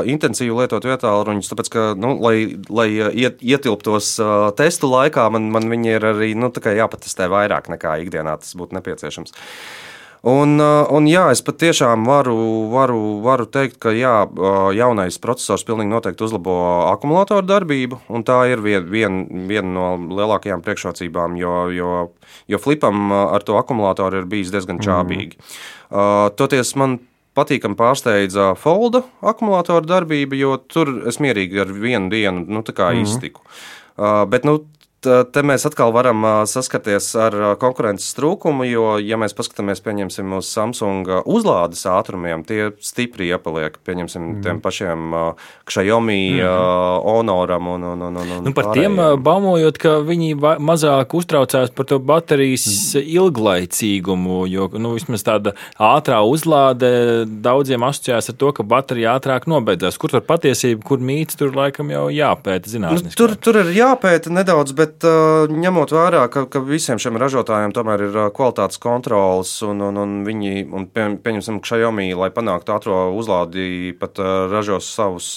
uh, 0.03 0.09
intensīvi 0.09 0.55
lietot 0.55 0.85
vietāluņus, 0.87 1.51
tāpēc, 1.51 1.71
ka, 1.73 1.85
nu, 1.99 2.15
lai, 2.23 2.35
lai 2.69 2.89
iet, 3.11 3.41
ietilptos 3.43 4.15
uh, 4.23 4.49
testu 4.57 4.91
laikā, 4.91 5.27
man, 5.33 5.49
man 5.53 5.71
viņi 5.71 5.97
ir 5.97 6.11
arī 6.13 6.33
nu, 6.37 6.51
jāpatestē 6.51 7.29
vairāk 7.31 7.71
nekā 7.73 7.97
ikdienā 8.05 8.37
tas 8.41 8.55
būtu 8.57 8.79
nepieciešams. 8.79 9.35
Un, 10.25 10.57
un 10.57 11.05
jā, 11.05 11.27
es 11.29 11.43
patiešām 11.45 12.07
varu, 12.09 12.35
varu, 12.71 12.97
varu 13.21 13.45
teikt, 13.45 13.75
ka 13.83 13.91
jā, 13.93 14.13
jaunais 14.73 15.19
processors 15.21 15.61
pilnīgi 15.67 15.91
noteikti 15.91 16.25
uzlabo 16.25 16.55
akumulātoru 16.89 17.45
darbību, 17.45 17.99
un 18.09 18.25
tā 18.25 18.39
ir 18.49 18.63
viena 18.65 18.89
vien, 18.89 19.19
vien 19.45 19.69
no 19.75 19.91
lielākajām 20.17 20.65
priekšrocībām, 20.65 21.37
jo, 21.37 21.53
jo, 21.77 21.91
jo 22.49 22.61
flipam 22.63 23.13
ar 23.13 23.45
to 23.45 23.59
akumulātoru 23.61 24.23
ir 24.23 24.31
bijis 24.31 24.49
diezgan 24.55 24.81
čābīgi. 24.81 25.37
Mm. 25.37 25.59
Uh, 25.93 26.31
toties 26.33 26.73
man 26.73 26.97
patīkami 27.35 27.77
pārsteidza 27.79 28.53
Folda 28.59 29.03
akumulātora 29.25 29.85
darbība, 29.87 30.37
jo 30.39 30.55
tur 30.71 30.91
es 31.09 31.19
mierīgi 31.23 31.61
ar 31.65 31.73
vienu 31.73 32.09
dienu 32.13 32.45
nu, 32.47 32.63
mm. 32.65 33.03
iztiku. 33.03 33.43
Uh, 33.95 34.23
bet, 34.29 34.47
nu, 34.47 34.61
te 35.05 35.43
mēs 35.45 35.65
atkal 35.67 35.93
varam 35.95 36.25
ā, 36.27 36.33
saskarties 36.49 37.07
ar 37.21 37.35
ā, 37.35 37.51
konkurences 37.61 38.15
trūkumu, 38.17 38.65
jo, 38.67 38.85
ja 39.01 39.19
mēs 39.21 39.35
paskatāmies 39.37 39.81
pieņemsim, 39.85 40.35
uz 40.37 40.49
Samsung 40.51 41.09
uzlādes 41.23 41.85
ātrumiem, 41.89 42.43
tie 42.47 42.71
stipri 42.83 43.29
iepaliek 43.31 43.77
pieņemsim, 43.85 44.25
mm. 44.25 44.43
tiem 44.45 44.61
pašiem 44.63 45.15
Xiaomi, 45.69 46.19
mm. 46.41 47.05
Honoram 47.05 47.71
un, 47.75 47.87
un, 47.93 48.05
un, 48.09 48.19
un, 48.21 48.33
un 48.37 48.49
Nu, 48.49 48.53
par 48.57 48.71
tiem 48.75 48.99
ā, 49.01 49.11
baumojot, 49.21 49.79
ka 49.81 49.97
viņi 50.05 50.35
mazāk 50.35 51.15
uztraucās 51.17 51.73
par 51.75 51.89
to 51.89 51.99
baterijas 52.03 52.67
ilglaicīgumu, 52.99 54.43
jo 54.51 54.69
nu, 54.75 54.95
vismaz 54.97 55.25
tāda 55.25 55.55
ātrā 55.81 56.21
uzlāde 56.27 56.89
daudziem 57.25 57.85
asociējās 57.87 58.31
ar 58.33 58.39
to, 58.41 58.51
ka 58.55 58.67
baterija 58.67 59.15
ātrāk 59.19 59.47
nobeidzās. 59.51 59.99
Kur 60.01 60.13
tur 60.13 60.23
patiesība, 60.25 60.83
kur 60.85 61.01
mīts, 61.03 61.37
tur 61.39 61.55
laikam 61.55 61.91
jau 61.93 62.07
jāpēta 62.13 62.65
Nu, 62.65 62.71
zinātniski. 62.71 63.17
tur, 63.19 63.35
tur 63.37 63.59
ir 63.61 63.71
jāpēta 63.75 64.31
nedaudz, 64.33 64.73
bet 64.77 64.94
uh, 65.03 65.51
ņemot 65.51 65.91
vērā, 65.91 66.25
ka, 66.31 66.45
ka 66.51 66.61
visiem 66.63 66.99
šiem 67.01 67.19
ražotājiem 67.19 67.73
tomēr 67.75 68.05
ir 68.07 68.19
kvalitātes 68.35 68.79
kontrols, 68.81 69.57
un, 69.65 69.81
un, 69.83 69.97
un 69.99 70.13
viņi, 70.27 70.67
un 70.71 70.87
pie, 70.87 71.09
pieņemsim, 71.25 71.59
Xiaomi, 71.65 72.13
lai 72.15 72.29
panāktu 72.35 72.75
ātrā 72.75 73.01
uzlādi, 73.11 73.95
pat 73.99 74.21
ražos 74.51 74.87
savus 74.95 75.33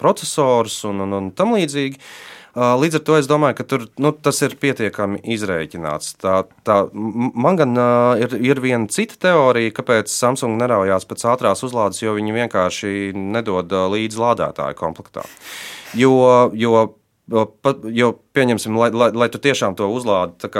procesorus 0.00 0.80
un, 0.88 1.04
un, 1.04 1.18
un 1.18 1.28
tam 1.36 1.52
līdzīgi. 1.58 2.00
Līdz 2.54 3.00
ar 3.00 3.02
to 3.02 3.16
es 3.18 3.26
domāju, 3.26 3.56
ka 3.58 3.64
tur, 3.66 3.84
nu, 3.98 4.12
tas 4.14 4.38
ir 4.46 4.52
pietiekami 4.62 5.18
izreikināts. 5.34 6.12
Tā, 6.22 6.44
tā, 6.62 6.76
man 6.94 7.58
gan 7.58 7.74
uh, 7.74 8.14
ir, 8.22 8.36
ir 8.38 8.60
viena 8.62 8.86
cita 8.86 9.18
teorija, 9.26 9.74
kāpēc 9.74 10.12
Samsung 10.12 10.54
neraujās 10.60 11.08
pēc 11.10 11.26
ātrās 11.34 11.66
uzlādes, 11.66 11.98
jo 12.04 12.14
viņi 12.14 12.36
vienkārši 12.38 12.92
nedod 13.18 13.74
līdzi 13.96 14.22
lādētāju 14.22 14.78
komplektā. 14.78 15.26
Jo, 15.98 16.14
jo, 16.54 16.94
jo 17.28 18.10
pieņemsim, 18.36 18.76
lai, 18.76 18.90
lai, 18.92 19.10
lai 19.16 19.30
tu 19.32 19.40
tiešām 19.42 19.76
to 19.78 19.88
uzlādi 19.92 20.50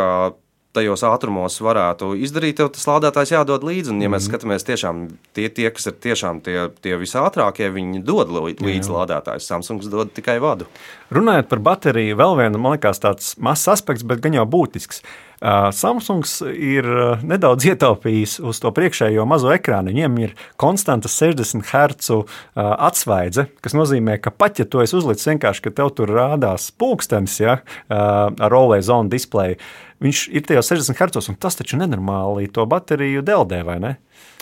tajos 0.74 1.04
ātrumos 1.06 1.56
varētu 1.62 2.12
izdarīt, 2.24 2.58
tev 2.58 2.70
tas 2.74 2.86
lādētājs 2.88 3.34
jādod 3.34 3.64
līdzi. 3.66 3.92
Un, 3.94 4.02
ja 4.02 4.10
mēs 4.12 4.26
skatāmies, 4.28 4.66
tiešām 4.66 5.04
tie, 5.36 5.46
tie 5.54 5.70
kas 5.74 5.86
ir 5.90 5.98
tiešām 6.06 6.40
tie, 6.44 6.56
tie 6.84 6.96
visātrākie, 7.00 7.68
viņi 7.74 8.02
dod 8.06 8.32
līdzi 8.34 8.94
lādētājus. 8.94 9.48
Samsungs 9.50 9.90
dod 9.92 10.10
tikai 10.16 10.40
vadu. 10.42 10.66
Runājot 11.14 11.50
par 11.52 11.62
bateriju, 11.70 12.18
vēl 12.18 12.38
viena, 12.42 12.58
man 12.58 12.76
liekas, 12.76 13.02
tāds 13.04 13.34
mazs 13.38 13.70
aspekts, 13.76 14.06
bet 14.06 14.24
gan 14.24 14.34
jau 14.40 14.46
būtisks. 14.50 15.04
Samsungs 15.44 16.38
ir 16.48 16.86
nedaudz 17.20 17.66
ietaupījis 17.68 18.38
uz 18.48 18.60
to 18.62 18.70
priekšējo 18.72 19.26
mazo 19.28 19.50
ekrānu. 19.52 19.92
Viņiem 19.92 20.16
ir 20.24 20.32
konstanta 20.60 21.10
60 21.12 21.66
Hz 21.68 22.22
atsvaidze, 22.56 23.50
kas 23.60 23.76
nozīmē, 23.76 24.16
ka 24.24 24.32
pat 24.32 24.62
ja 24.62 24.64
to 24.64 24.80
es 24.80 24.96
uzliku 24.96 25.20
vienkārši, 25.34 25.66
ka 25.66 25.74
tev 25.82 25.92
tur 25.98 26.14
rādās 26.16 26.70
pulkstenis 26.72 27.36
ja, 27.42 27.58
ar 27.92 28.56
OLED 28.56 28.86
zonu 28.88 29.12
displeju, 29.12 29.60
viņš 30.04 30.24
ir 30.32 30.48
tajos 30.48 30.72
60 30.72 30.96
Hz, 30.96 31.28
un 31.34 31.40
tas 31.40 31.60
taču 31.60 31.76
nenormāli 31.80 32.48
to 32.48 32.64
bateriju 32.68 33.24
deldē, 33.26 33.60
vai 33.68 33.78
ne? 33.84 33.94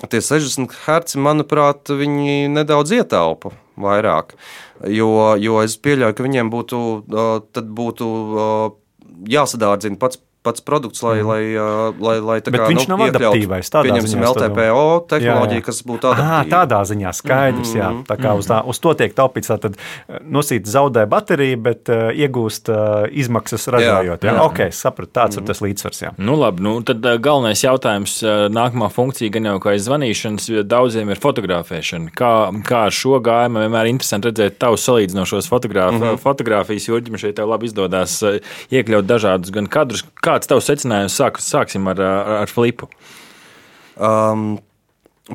Tie 0.06 0.22
60 0.22 0.70
Hz, 0.84 1.18
manuprāt, 1.18 1.90
viņi 1.90 2.46
nedaudz 2.54 2.94
ietaupa 2.94 3.56
vairāk. 3.82 4.36
Jo, 4.86 5.34
jo 5.38 5.62
es 5.66 5.74
pieļauju, 5.82 6.14
ka 6.14 6.26
viņiem 6.26 6.50
būtu, 6.52 6.78
būtu 7.82 8.12
jāsadārdzina 9.34 9.98
pats. 9.98 10.22
Pats 10.42 10.60
produkts, 10.66 10.98
lai, 11.06 11.20
mm. 11.22 11.28
lai, 11.30 11.42
lai, 12.02 12.16
lai 12.18 12.36
tā 12.42 12.50
Bet 12.50 12.64
kā, 12.64 12.68
viņš 12.72 12.86
nav 12.90 13.02
iekļautu, 13.04 13.28
adaptīvais 13.28 13.68
Pieņemsim 13.86 14.24
LTPO 14.26 14.86
tehnoloģiju, 15.12 15.54
Jā, 15.54 15.60
jā. 15.60 15.66
kas 15.68 15.78
būtu 15.86 16.08
Ah, 16.10 16.16
adaptīva. 16.18 16.48
tādā 16.50 16.80
ziņā 16.90 17.12
skaidrs. 17.14 17.74
Jā, 17.78 17.90
tā 18.08 18.16
kā 18.18 18.32
uz, 18.34 18.48
tā, 18.50 18.58
uz 18.66 18.80
to 18.82 18.94
tiek 18.98 19.14
taupīts. 19.14 19.52
Tad 19.62 19.78
nosīt 20.26 20.66
zaudē 20.66 21.04
bateriju, 21.06 21.60
bet 21.62 21.92
uh, 21.94 22.08
iegūst 22.10 22.72
uh, 22.74 23.04
izmaksas 23.22 23.68
ražojot. 23.70 24.26
Jā, 24.26 24.32
jā. 24.32 24.34
jā. 24.34 24.46
ok, 24.48 24.74
sapratu. 24.74 25.12
Tāds 25.14 25.38
mm. 25.38 25.44
ir 25.44 25.52
tas 25.52 25.62
līdzsvars. 25.62 26.02
Jā. 26.02 26.10
Nu, 26.18 26.34
labi, 26.40 26.66
nu, 26.66 26.74
tad 26.90 27.06
galvenais 27.22 27.62
jautājums, 27.62 28.16
nākamā 28.50 28.90
funkcija, 28.90 29.30
gan 29.36 29.46
jau 29.46 29.54
kā 29.62 29.76
aiz 29.76 29.86
zvanīšanas, 29.86 30.50
daudziem 30.66 31.14
ir 31.14 31.22
fotografēšana. 31.22 32.10
Kā, 32.18 32.32
kā 32.66 32.82
ar 32.88 32.98
šo 32.98 33.22
gājumu 33.22 33.62
vienmēr 33.62 33.86
ir 33.86 33.94
interesanti 33.94 34.32
redzēt 34.32 34.58
tavus 34.62 34.88
salīdzinošos 34.88 35.50
fotogrāf, 35.52 35.94
mm 35.94 36.02
-hmm. 36.02 36.22
fotografijas, 36.26 36.88
jo 36.90 36.98
ģimene 36.98 37.22
šeit 37.22 37.38
tev 37.38 37.54
labi 37.54 37.70
izdodas 37.70 38.18
iekļaut 38.72 39.06
dažādus 39.06 39.54
gan 39.54 39.70
kadrus. 39.70 40.02
Kāds 40.32 40.48
tavs 40.48 40.64
secinājums? 40.70 41.12
Sāk, 41.18 41.36
sāksim 41.44 41.90
ar, 41.92 41.98
ar, 42.40 42.48
flipu. 42.48 42.86
Um, 44.00 44.54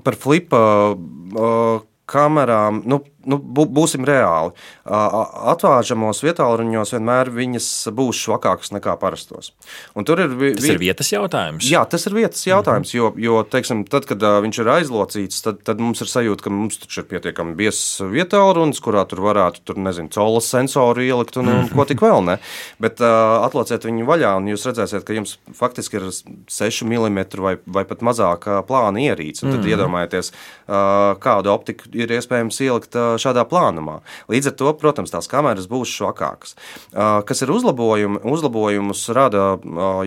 par 0.01 0.17
flipa 0.17 0.61
uh, 0.97 1.83
kamerām, 2.09 2.79
nu, 2.89 3.03
nu, 3.27 3.37
bū- 3.37 3.67
būsim 3.77 4.05
reāli. 4.07 4.53
Atvāžamos 4.87 6.21
vietāluņos 6.25 6.93
vienmēr 6.95 7.31
viņas 7.33 7.67
būs 7.95 8.21
švakākas 8.25 8.71
nekā 8.75 8.95
parastos. 8.99 9.51
Un 9.95 10.07
tur 10.07 10.19
ir, 10.23 10.29
vi- 10.29 10.53
Tas 10.55 10.69
ir 10.69 10.79
vietas 10.79 11.11
jautājums. 11.11 11.67
Jā, 11.69 11.83
tas 11.89 12.07
ir 12.07 12.13
vietas 12.13 12.43
jautājums, 12.47 12.93
jo, 12.93 13.13
jo 13.17 13.43
teiksim, 13.43 13.83
tad, 13.87 14.05
kad 14.05 14.19
viņš 14.19 14.59
ir 14.63 14.71
aizlocīts, 14.77 15.41
tad, 15.43 15.63
tad 15.63 15.79
mums 15.79 16.01
ir 16.01 16.07
sajūta, 16.07 16.43
ka 16.43 16.49
mums 16.49 16.79
ir 16.79 17.03
pietiekami 17.03 17.55
biezs 17.55 17.99
vietālunis, 18.01 18.81
kurā 18.81 19.05
tur 19.07 19.19
varētu, 19.25 19.63
tur, 19.65 19.75
nezinu, 19.75 20.09
colas 20.09 20.47
sensoru 20.49 21.01
ielikt 21.05 21.37
un, 21.37 21.47
un 21.47 21.69
ko 21.69 21.85
tik 21.85 22.01
vēl 22.01 22.23
ne. 22.25 22.37
Bet 22.79 23.01
uh, 23.01 23.43
atlociet 23.45 23.83
viņu 23.83 24.07
vaļā, 24.07 24.35
un 24.37 24.47
jūs 24.51 24.65
redzēsiet, 24.69 25.03
ka 25.03 25.13
jums 25.13 25.37
faktiski 25.53 25.99
ir 25.99 26.09
6 26.11 26.83
mm 26.87 27.19
vai, 27.43 27.57
vai 27.65 27.83
pat 27.85 28.01
mazāk 28.05 28.47
plāna 28.67 29.01
ierīce. 29.03 29.45
Tad 29.45 29.59
mm. 29.61 29.69
iedomājieties, 29.73 30.31
uh, 30.67 31.17
kādu 31.23 31.51
optiku 31.53 31.89
ir 31.93 32.11
iespējams 32.17 32.61
ielikt 32.65 32.95
šādā 33.21 33.43
plānumā. 33.49 33.99
Līdz 34.31 34.51
ar 34.51 34.55
to, 34.59 34.73
protams, 34.79 35.13
tās 35.13 35.29
kameras 35.31 35.67
būs 35.69 35.91
švakākas. 35.93 36.55
Kas 36.93 37.43
ir 37.43 37.53
uzlabojumi? 37.53 38.21
Uzlabojumus 38.25 39.05
rada 39.17 39.57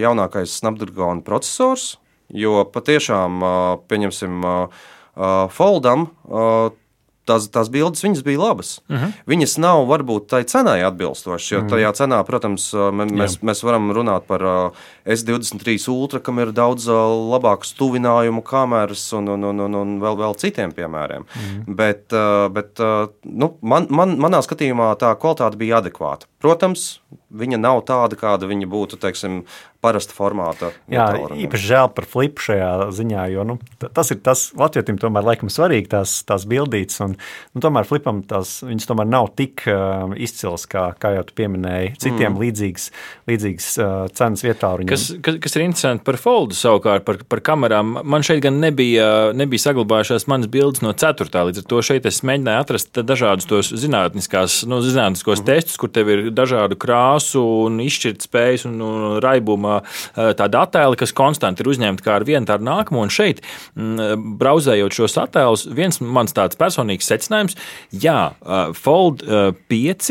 jaunākais 0.01 0.57
Snapdragon 0.61 1.23
processors, 1.27 1.99
jo 2.31 2.65
patiešām, 2.65 3.43
pieņemsim, 3.91 4.45
Foldam. 5.51 6.07
Uh, 7.31 7.41
tās, 7.41 7.49
tās 7.53 7.71
bildes 7.73 8.03
viņas 8.05 8.25
bija 8.27 8.41
labas. 8.41 8.81
Uh 8.89 8.97
-huh. 8.97 9.13
Viņas 9.31 9.59
nav 9.63 9.85
varbūt 9.91 10.29
tai 10.31 10.43
cenai 10.45 10.81
atbilstošas, 10.87 11.51
jo 11.53 11.61
tajā 11.71 11.93
cenā, 11.95 12.23
protams, 12.27 12.73
mēs, 12.75 13.39
mēs 13.43 13.65
varam 13.65 13.91
runāt 13.93 14.27
par 14.27 14.43
S23 15.07 15.89
Ultra, 15.89 16.21
kam 16.21 16.39
ir 16.39 16.53
daudz 16.53 16.87
labākas 16.87 17.75
tuvinājumu 17.79 18.43
kameras 18.43 19.13
un, 19.13 19.29
un, 19.29 19.45
un, 19.45 19.61
un, 19.61 19.75
un 19.75 20.01
vēl, 20.01 20.17
vēl 20.17 20.37
citiem 20.37 20.73
piemēriem. 20.73 21.23
Uh 21.23 21.43
-huh. 21.43 21.75
Bet, 21.75 22.13
bet 22.53 22.79
nu, 23.25 23.57
man, 23.63 23.87
man, 23.91 24.17
manā 24.19 24.43
skatījumā 24.43 24.95
tā 24.97 25.15
kvalitāte 25.17 25.57
bija 25.57 25.79
adekvāta. 25.79 26.27
Protams, 26.41 27.01
viņa 27.31 27.59
nav 27.61 27.83
tāda, 27.89 28.17
kāda 28.19 28.49
viņa 28.51 28.69
būtu 28.71 28.99
teiksim, 29.01 29.43
parasta 29.81 30.13
formāta. 30.13 30.71
Jā, 30.93 31.07
īpaši 31.47 31.69
žēl 31.71 31.89
par 31.97 32.05
flipu 32.09 32.45
šajā 32.45 32.91
ziņā, 32.93 33.23
jo 33.33 33.45
nu, 33.49 33.57
tas 33.81 34.13
ir 34.13 34.19
tas 34.25 34.51
Latvijam 34.59 34.99
tomēr 35.01 35.25
laikam 35.25 35.49
svarīgi 35.53 35.89
tās, 35.95 36.19
tās 36.29 36.45
bildītas, 36.49 37.01
un 37.07 37.15
nu, 37.17 37.63
tomēr 37.65 37.89
flipam 37.89 38.21
tās, 38.29 38.59
viņas 38.67 38.91
tomēr 38.91 39.09
nav 39.09 39.31
tik 39.41 39.65
uh, 39.71 40.13
izcils, 40.21 40.67
kā, 40.71 40.91
kā 41.01 41.15
jau 41.17 41.25
tu 41.29 41.37
pieminēji, 41.41 41.95
citiem 42.03 42.35
mm. 42.35 42.41
līdzīgas, 42.45 42.87
līdzīgas 43.31 43.71
uh, 43.81 43.95
cenas 44.21 44.45
vietā. 44.45 44.75
Kas, 44.91 45.07
kas, 45.25 45.41
kas 45.41 45.57
ir 45.57 45.65
interesanti 45.65 46.05
par 46.05 46.21
foldu 46.21 46.59
savukārt, 46.59 47.07
par, 47.09 47.23
par 47.25 47.45
kamerām, 47.49 47.97
man 48.05 48.27
šeit 48.27 48.45
gan 48.45 48.61
nebija, 48.61 49.09
nebija 49.37 49.65
saglabājušās 49.65 50.29
manas 50.31 50.53
bildes 50.53 50.85
no 50.85 50.93
4. 50.93 51.33
līdz 51.49 51.65
ar 51.65 51.69
to 51.73 51.81
šeit 51.89 52.11
es 52.11 52.21
mēģināju 52.29 52.67
atrast 52.67 53.01
dažādus 53.01 53.49
tos 53.49 53.73
zinātniskās, 53.81 54.61
nu, 54.69 54.83
zinātniskos 54.85 55.41
mm. 55.41 55.49
testus, 55.49 55.81
kur 55.81 55.89
tev 55.89 56.13
ir 56.13 56.27
dažādu 56.35 56.79
krāsu 56.81 57.43
un 57.67 57.81
izšķirtspējas 57.85 58.67
un, 58.69 58.79
un 58.85 59.07
raibuma 59.23 59.81
tāda 60.15 60.65
attēla, 60.67 60.99
kas 61.01 61.15
konstanti 61.17 61.65
ir 61.65 61.71
uzņemta 61.73 62.05
kā 62.05 62.17
ar 62.19 62.27
vienu 62.29 62.49
tādu 62.49 62.67
nākamo. 62.69 63.05
Un 63.05 63.13
šeit, 63.13 63.43
brauzējot 64.41 64.97
šos 64.97 65.17
attēlus, 65.23 65.67
viens 65.77 66.01
mans 66.01 66.35
tāds 66.37 66.59
personīgs 66.61 67.09
secinājums, 67.11 67.57
jā, 67.91 68.33
Fold 68.81 69.25
5 69.71 70.11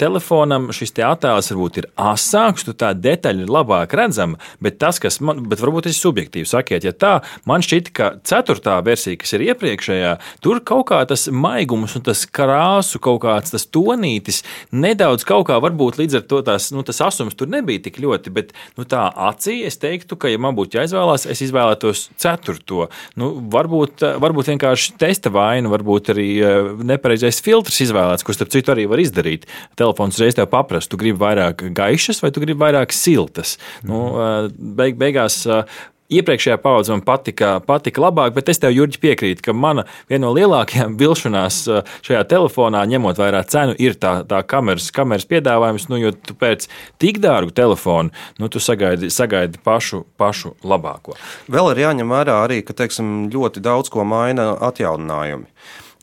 telefonam 0.00 0.70
šis 0.74 0.94
te 0.96 1.04
attēls 1.06 1.52
varbūt 1.52 1.82
ir 1.82 1.90
asāks, 2.00 2.66
tu 2.66 2.74
tā 2.78 2.92
detaļa 2.96 3.44
ir 3.44 3.52
labāk 3.52 3.94
redzama, 3.98 4.40
bet 4.64 4.78
tas, 4.82 5.00
kas 5.02 5.20
man, 5.24 5.44
bet 5.50 5.62
varbūt 5.62 5.90
ir 5.90 5.96
subjektīvi, 5.96 6.48
sakiet, 6.48 6.86
ja 6.86 6.94
tā, 6.94 7.18
man 7.48 7.64
šķita, 7.64 7.94
ka 7.94 8.10
ceturtā 8.26 8.78
versija, 8.86 9.18
kas 9.20 9.34
ir 9.36 9.46
iepriekšējā, 9.50 10.14
tur 10.44 10.62
kaut 10.66 10.88
kā 10.92 11.02
tas 11.08 11.28
maigums 11.32 11.96
un 11.98 12.06
tas 12.06 12.24
krāsu 12.26 13.00
kaut 13.02 13.22
kāds 13.24 13.54
tas 13.54 13.66
tonītis 13.68 14.42
nedaudz 14.72 15.26
kaut 15.28 15.48
kā 15.48 15.58
varbūt 15.62 15.98
līdz 16.00 16.20
ar 16.20 16.24
to 16.30 16.40
tās, 16.46 16.70
nu, 16.74 16.84
tas 16.86 17.00
asums 17.04 17.36
tur 17.38 17.50
nebija 17.50 17.82
tik 17.84 18.00
ļoti, 18.02 18.32
bet 18.34 18.54
nu, 18.78 18.86
tā 18.88 19.06
acī 19.28 19.60
es 19.68 19.78
teiktu, 19.80 20.18
ka, 20.20 20.30
ja 20.32 20.40
man 20.40 20.56
būtu 20.58 20.80
jāizvēlās, 20.80 21.26
es 21.30 21.42
izvēlētos 21.48 22.06
ceturto. 22.20 22.88
Nu, 23.20 23.30
varbūt, 23.52 24.04
varbūt 24.22 24.52
vienkārši 24.54 24.96
testa 25.00 25.32
vaina, 25.34 25.70
varbūt 25.72 26.12
arī 26.14 26.28
eh, 26.40 26.72
nepareizais 26.92 27.42
filtrs 27.44 27.82
izvēlēts, 27.84 28.26
ko 28.26 28.36
starp 28.36 28.54
citu 28.54 28.74
arī 28.74 28.88
var 28.90 29.02
izdarīt. 29.02 29.46
Telefons 29.78 30.20
reiz 30.22 30.38
tev 30.38 30.48
paprast, 30.52 30.90
tu 30.92 31.00
gribi 31.00 31.20
vairāk 31.20 31.68
gaišas 31.76 32.22
vai 32.24 32.32
tu 32.34 32.44
gribi 32.44 32.60
vairāk 32.64 32.94
siltas. 32.96 33.56
Nu, 33.86 34.02
eh, 34.22 34.50
beig, 34.80 34.98
beigās 35.00 35.42
eh, 35.46 35.78
Iepriekšējā 36.08 36.56
paudze 36.64 36.94
man 36.94 37.02
patika, 37.04 37.58
patika 37.60 38.00
labāk, 38.00 38.32
bet 38.38 38.48
es 38.48 38.60
tev, 38.62 38.72
Jurģi, 38.72 39.00
piekrītu, 39.02 39.42
ka 39.44 39.52
mana 39.52 39.84
viena 40.08 40.22
no 40.24 40.30
lielākajām 40.36 40.94
vilšanās 41.00 41.58
uh, 41.68 41.90
šajā 42.06 42.22
telefonā, 42.30 42.80
ņemot 42.88 43.20
vērā 43.20 43.42
cenu, 43.52 43.74
ir 43.76 43.98
tā, 44.00 44.14
tā 44.28 44.40
kameras, 44.48 44.88
kameras 44.96 45.28
piedāvājums. 45.28 45.90
Nu, 45.92 45.98
jo 46.00 46.14
tu 46.16 46.36
pēc 46.38 46.64
tik 47.02 47.20
dārgu 47.24 47.52
telefonu, 47.52 48.14
nu, 48.40 48.48
tu 48.48 48.62
sagaidi, 48.62 49.12
sagaidi 49.12 49.60
pašu, 49.64 50.06
pašu 50.20 50.54
labāko. 50.64 51.18
Vēl 51.52 51.74
ir 51.74 51.84
jāņem 51.84 52.16
vērā 52.16 52.38
arī, 52.46 52.62
ka 52.64 52.76
teiksim, 52.78 53.28
ļoti 53.34 53.60
daudz 53.68 53.92
ko 53.92 54.08
maina 54.08 54.54
atjauninājumi. 54.70 55.44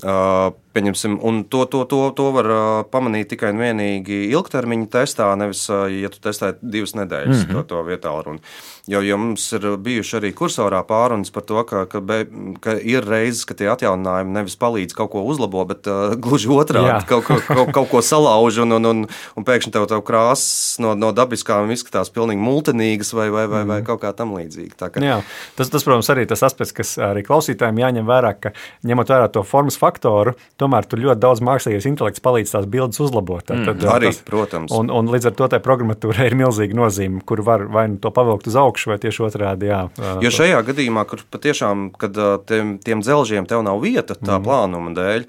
Uh, 0.06 0.54
Pieņemsim, 0.76 1.20
un 1.24 1.44
to, 1.48 1.64
to, 1.72 1.86
to, 1.88 2.02
to 2.18 2.30
var 2.36 2.52
pamanīt 2.92 3.30
tikai 3.32 3.54
un 3.56 3.62
vienīgi 3.64 4.26
ilgtermiņa 4.36 4.90
testā, 4.92 5.30
nevis, 5.40 5.66
ja 5.72 6.12
tu 6.12 6.20
testē 6.20 6.56
divas 6.62 6.98
nedēļas 7.00 7.46
mm 7.46 7.46
-hmm. 7.46 7.54
to, 7.54 7.64
to 7.70 7.84
vietā. 7.88 8.12
Runu. 8.26 8.40
Jo, 8.88 9.00
jo 9.02 9.18
mums 9.18 9.48
ir 9.58 9.64
bijuši 9.82 10.18
arī 10.20 10.30
kursorā 10.38 10.84
pārunas 10.86 11.32
par 11.34 11.44
to, 11.50 11.64
ka, 11.66 11.86
ka, 11.90 12.00
be, 12.06 12.20
ka 12.62 12.76
ir 12.78 13.08
reizes, 13.08 13.46
ka 13.50 13.56
tie 13.58 13.66
atjauninājumi 13.72 14.36
nevis 14.36 14.56
palīdz 14.62 14.94
kaut 14.94 15.10
ko 15.16 15.24
uzlabot, 15.26 15.66
bet 15.72 15.88
uh, 15.90 16.14
gluži 16.22 16.52
otrādi 16.54 17.08
kaut, 17.10 17.26
ko, 17.26 17.40
kaut, 17.48 17.72
kaut 17.74 17.90
ko 17.90 18.02
salauž, 18.06 18.60
un, 18.62 18.78
un, 18.78 18.86
un, 18.86 19.02
un 19.10 19.48
pēkšņi 19.48 19.74
tev, 19.74 19.88
tev 19.90 20.04
krāsas 20.06 20.78
no, 20.84 20.94
no 20.94 21.10
dabiskām 21.18 21.72
izskatās 21.74 22.14
pilnīgi 22.14 22.46
multinīgas 22.46 23.10
vai, 23.18 23.32
vai, 23.34 23.48
vai, 23.48 23.64
vai 23.64 23.80
mhm. 23.80 23.88
kaut 23.90 24.04
kā 24.04 24.14
tam 24.14 24.36
līdzīga. 24.38 24.92
Ka... 24.94 25.02
Jā, 25.02 25.18
tas, 25.58 25.74
tas, 25.74 25.88
protams, 25.88 26.12
arī 26.14 26.28
tas 26.30 26.46
aspekts, 26.46 26.76
kas 26.76 26.94
arī 27.02 27.26
klausītājiem 27.26 27.82
jāņem 27.82 28.06
vērā, 28.06 28.36
ka 28.38 28.54
ņemot 28.86 29.16
vērā 29.16 29.32
to 29.34 29.42
formas 29.48 29.80
faktoru, 29.82 30.36
tomēr 30.65 30.89
tur 30.89 31.04
ļoti 31.06 31.21
daudz 31.21 31.43
mākslīgais 31.45 31.88
intelekts 31.89 32.23
palīdz 32.25 32.54
tās 32.56 32.67
bildes 32.69 33.01
uzlabot. 33.04 33.45
Mm, 33.45 33.65
tad, 33.69 33.86
arī, 33.95 34.12
tas, 34.12 34.21
protams. 34.25 34.73
Un, 34.75 34.89
un 34.93 35.10
līdz 35.13 35.30
ar 35.30 35.36
to 35.38 35.49
tai 35.54 35.62
programmatūrai 35.63 36.30
ir 36.32 36.38
milzīga 36.39 36.78
nozīme, 36.78 37.21
kur 37.28 37.43
var 37.45 37.67
vai 37.71 37.88
nu 37.93 37.99
to 38.01 38.12
pavilkt 38.15 38.49
uz 38.49 38.58
augšu, 38.60 38.91
vai 38.93 38.99
tieši 39.01 39.25
otrādi. 39.28 39.69
Jā, 39.69 39.82
jo 40.23 40.32
šajā 40.34 40.62
gadījumā, 40.67 41.06
kur 41.10 41.23
patiešām, 41.34 41.88
kad 42.01 42.17
tiem, 42.49 42.75
tiem 42.84 43.04
dzelžiem 43.06 43.47
tev 43.49 43.63
nav 43.65 43.82
vieta 43.84 44.17
tā 44.17 44.38
mm. 44.38 44.45
plānuma 44.47 44.93
dēļ, 44.97 45.28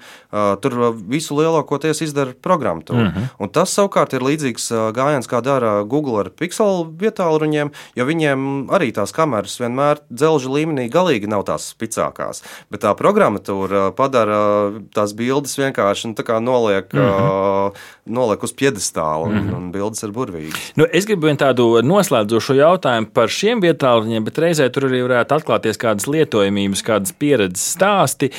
tur 0.63 0.77
visu 0.97 1.37
lielākoties 1.37 2.03
izdara 2.07 2.35
programmatūra. 2.43 3.07
Mm 3.07 3.13
-hmm. 3.13 3.53
Tas 3.53 3.73
savukārt 3.77 4.13
ir 4.13 4.25
līdzīgs 4.25 4.69
gājiens, 4.95 5.29
kā 5.29 5.41
dara 5.43 5.83
Google 5.83 6.19
ar 6.25 6.29
pixelu 6.29 6.87
vietāluņiem, 6.99 7.71
jo 7.95 8.05
viņiem 8.05 8.47
arī 8.73 8.91
tās 8.93 9.13
kameras 9.13 9.59
vienmēr 9.61 10.01
dzelžu 10.09 10.51
līmenī 10.53 10.89
galīgi 10.91 11.27
nav 11.27 11.45
tās 11.49 11.73
spicākās. 11.73 12.43
Bet 12.71 12.81
tā 12.81 12.95
programmatūra 12.97 13.91
padara 13.95 14.71
tās 14.93 15.13
bildes 15.13 15.26
vienkārši 15.59 16.07
nu, 16.07 16.39
noliek, 16.39 16.93
mm 16.93 16.99
-hmm. 16.99 17.67
uh, 17.67 17.73
noliek 18.05 18.43
uz 18.43 18.53
piedestāla, 18.53 19.27
un, 19.27 19.33
mm 19.33 19.49
-hmm. 19.49 19.55
un 19.57 19.71
bildes 19.71 20.03
ir 20.03 20.11
burvīgas. 20.11 20.71
Nu, 20.75 20.85
es 20.91 21.05
gribu 21.05 21.25
vienu 21.27 21.37
tādu 21.37 21.81
noslēdzošu 21.81 22.53
jautājumu 22.53 23.07
par 23.13 23.29
šiem 23.29 23.61
vietāluņiem, 23.61 24.23
bet 24.23 24.37
reizē 24.37 24.69
tur 24.69 24.83
arī 24.83 25.03
varētu 25.07 25.35
atklāties 25.35 25.77
kādas 25.77 26.07
lietojamības, 26.07 26.83
kādas 26.83 27.13
pieredzes 27.19 27.75
stāsti. 27.77 28.31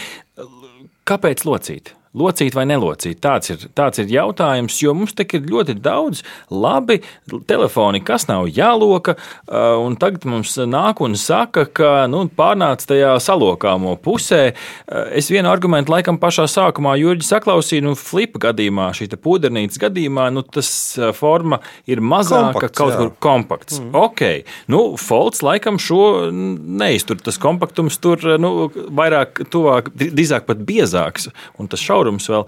Kāpēc 1.04 1.44
locīt? 1.44 1.97
Locīt 2.16 2.54
vai 2.56 2.64
nelocīt? 2.64 3.18
Tāds 3.20 3.52
ir, 3.52 3.64
tāds 3.76 4.00
ir 4.00 4.08
jautājums, 4.08 4.78
jo 4.80 4.94
mums 4.96 5.12
te 5.12 5.26
ir 5.36 5.44
ļoti 5.44 5.74
daudz 5.84 6.22
labi 6.48 7.02
telefoni, 7.50 8.00
kas 8.00 8.24
nav 8.30 8.46
jāloka. 8.48 9.18
Un 9.52 9.98
tagad 10.00 10.24
mums 10.28 10.54
nāk 10.56 11.02
un 11.04 11.18
saka, 11.20 11.66
ka 11.68 11.90
nu, 12.08 12.24
pārnāc 12.32 12.86
tajā 12.88 13.12
salokāmo 13.20 13.92
pusē. 14.00 14.54
Es 14.88 15.28
vienu 15.28 15.52
argumentu 15.52 15.92
laikam 15.92 16.16
pašā 16.22 16.46
sākumā 16.48 16.96
Jurģi 16.96 17.28
saklausīju, 17.28 17.90
nu, 17.90 17.94
flipa 17.98 18.40
gadījumā, 18.48 18.88
šī 18.96 19.10
pūdernīcas 19.12 19.82
gadījumā, 19.84 20.30
nu, 20.32 20.44
tas 20.48 20.70
forma 21.18 21.60
ir 21.84 22.00
mazāka, 22.00 22.54
kompakts, 22.56 22.78
kaut 22.80 22.94
jā. 22.94 23.02
kur 23.02 23.12
kompakts. 23.28 23.82
Mm. 23.82 23.92
Ok, 23.98 24.24
nu, 24.72 24.82
Folds 24.98 25.44
laikam 25.44 25.76
šo 25.82 26.30
neiztur. 26.32 27.20
Tas 27.20 27.36
kompaktums 27.40 28.00
tur 28.00 28.24
nu, 28.40 28.70
vairāk, 28.72 29.44
tuvāk, 29.52 29.92
drīzāk 29.92 30.48
pat 30.48 30.64
biezāks. 30.64 31.28
Un 31.60 31.68
tas 31.68 31.82
šaubas 31.84 31.97
šaurums 31.98 32.28
vēl, 32.30 32.46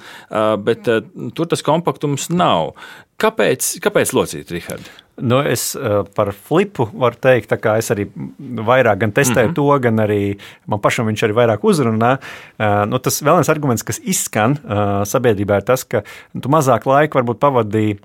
bet 0.66 0.88
tur 1.34 1.50
tas 1.50 1.64
kompaktums 1.66 2.30
nav. 2.32 2.74
Kāpēc, 3.20 3.76
kāpēc 3.84 4.14
locīt, 4.16 4.52
Rihard? 4.54 4.86
Nu, 5.20 5.40
es 5.46 5.74
uh, 5.76 6.02
par 6.16 6.33
flipu 6.33 6.88
varu 6.92 7.18
teikt, 7.20 7.52
ka 7.61 7.76
es 7.80 7.90
arī 7.92 8.09
vairāk 8.38 9.02
gan 9.04 9.12
testēju 9.12 9.50
mm 9.50 9.52
-hmm. 9.52 9.56
to, 9.56 9.78
gan 9.87 9.96
arī 10.06 10.38
man 10.66 10.80
pašam 10.80 11.06
viņš 11.06 11.24
arī 11.26 11.37
vairāk 11.37 11.64
uzrunā. 11.66 12.16
Uh, 12.59 12.85
nu, 12.90 12.98
tas 12.98 13.22
vēl 13.22 13.40
viens 13.40 13.48
arguments, 13.48 13.83
kas 13.83 14.00
izskan 14.02 14.59
uh, 14.64 15.02
sabiedrībā, 15.04 15.61
ir 15.61 15.66
tas, 15.66 15.85
ka 15.85 16.02
tu 16.40 16.48
mazāk 16.48 16.87
laika 16.87 17.20
varbūt 17.20 17.38
pavadīji 17.40 17.98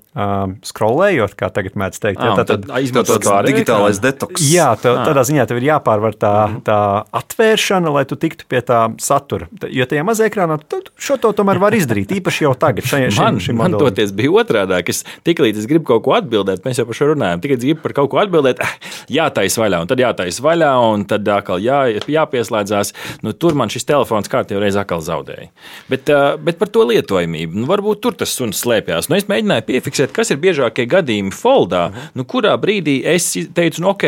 scrollējot, 0.64 1.34
kā 1.36 1.50
tagad 1.52 1.74
mēdz 1.76 1.98
teikt. 2.00 2.20
Jā, 2.24 2.44
tad 2.48 2.64
izmantot 2.80 3.20
to 3.20 3.34
digitālais 3.44 4.00
detoks. 4.00 4.40
Jā, 4.48 4.70
tā, 4.80 4.94
tādā 5.04 5.24
ziņā 5.28 5.44
tev 5.46 5.60
ir 5.60 5.66
jāpārvar 5.68 6.16
tā, 6.16 6.48
mm 6.48 6.54
-hmm. 6.54 6.62
tā 6.64 7.04
atvēršana, 7.12 7.92
lai 7.92 8.04
tu 8.04 8.16
tiktu 8.16 8.48
pie 8.48 8.60
tā 8.60 8.94
satura. 8.98 9.46
Jo 9.68 9.84
tajā 9.84 10.04
mazā 10.08 10.30
ekrānā 10.30 10.56
šo 10.96 11.16
to 11.20 11.32
tomēr 11.36 11.60
var 11.60 11.74
izdarīt, 11.76 12.12
īpaši 12.16 12.46
jau 12.46 12.54
tagad. 12.54 12.84
Šajā, 12.88 13.10
man, 13.18 13.40
šim 13.40 13.56
man 13.60 13.76
toties 13.76 14.12
bija 14.16 14.30
otrādāk. 14.30 14.88
Es 14.88 15.04
tiklīdz 15.26 15.58
es 15.62 15.68
gribu 15.70 15.84
kaut 15.84 16.04
ko 16.06 16.16
atbildēt, 16.16 16.64
mēs 16.64 16.80
jau 16.80 16.86
par 16.88 16.98
šo 16.98 17.05
šo 17.06 17.14
runājam. 17.14 17.42
Tikai 17.42 17.58
gribu 17.60 17.82
par 17.84 17.94
kaut 17.96 18.10
ko 18.12 18.20
atbildēt, 18.22 18.62
jātaisa 19.18 19.62
vaļā, 19.62 19.80
un 19.82 19.90
tad 19.90 20.02
jātaisa 20.02 20.44
vaļā, 20.44 20.70
un 20.92 21.04
tad 21.08 21.28
atkal 21.32 21.62
jā, 21.62 21.80
jāpieslēdzās. 22.10 22.92
Nu, 23.26 23.32
tur 23.32 23.56
man 23.58 23.72
šis 23.72 23.86
telefons 23.88 24.30
kārtībā 24.32 24.62
reiz 24.62 24.78
atkal 24.80 25.04
zaudēja. 25.04 25.50
Bet, 25.90 26.10
bet 26.42 26.60
par 26.60 26.72
to 26.72 26.86
lietojamību, 26.90 27.62
nu, 27.62 27.68
varbūt 27.70 28.02
tur 28.04 28.18
tas 28.18 28.34
suns 28.36 28.60
slēpjas. 28.64 29.10
Nu, 29.10 29.18
es 29.18 29.28
mēģināju 29.30 29.66
piefiksēt, 29.70 30.14
kas 30.16 30.32
ir 30.34 30.42
biežākie 30.42 30.88
gadījumi 30.90 31.34
foldā, 31.34 31.88
nu, 32.16 32.26
kurā 32.28 32.56
brīdī 32.60 33.00
es 33.06 33.32
teicu, 33.56 33.84
nu, 33.84 33.92
ok, 33.94 34.06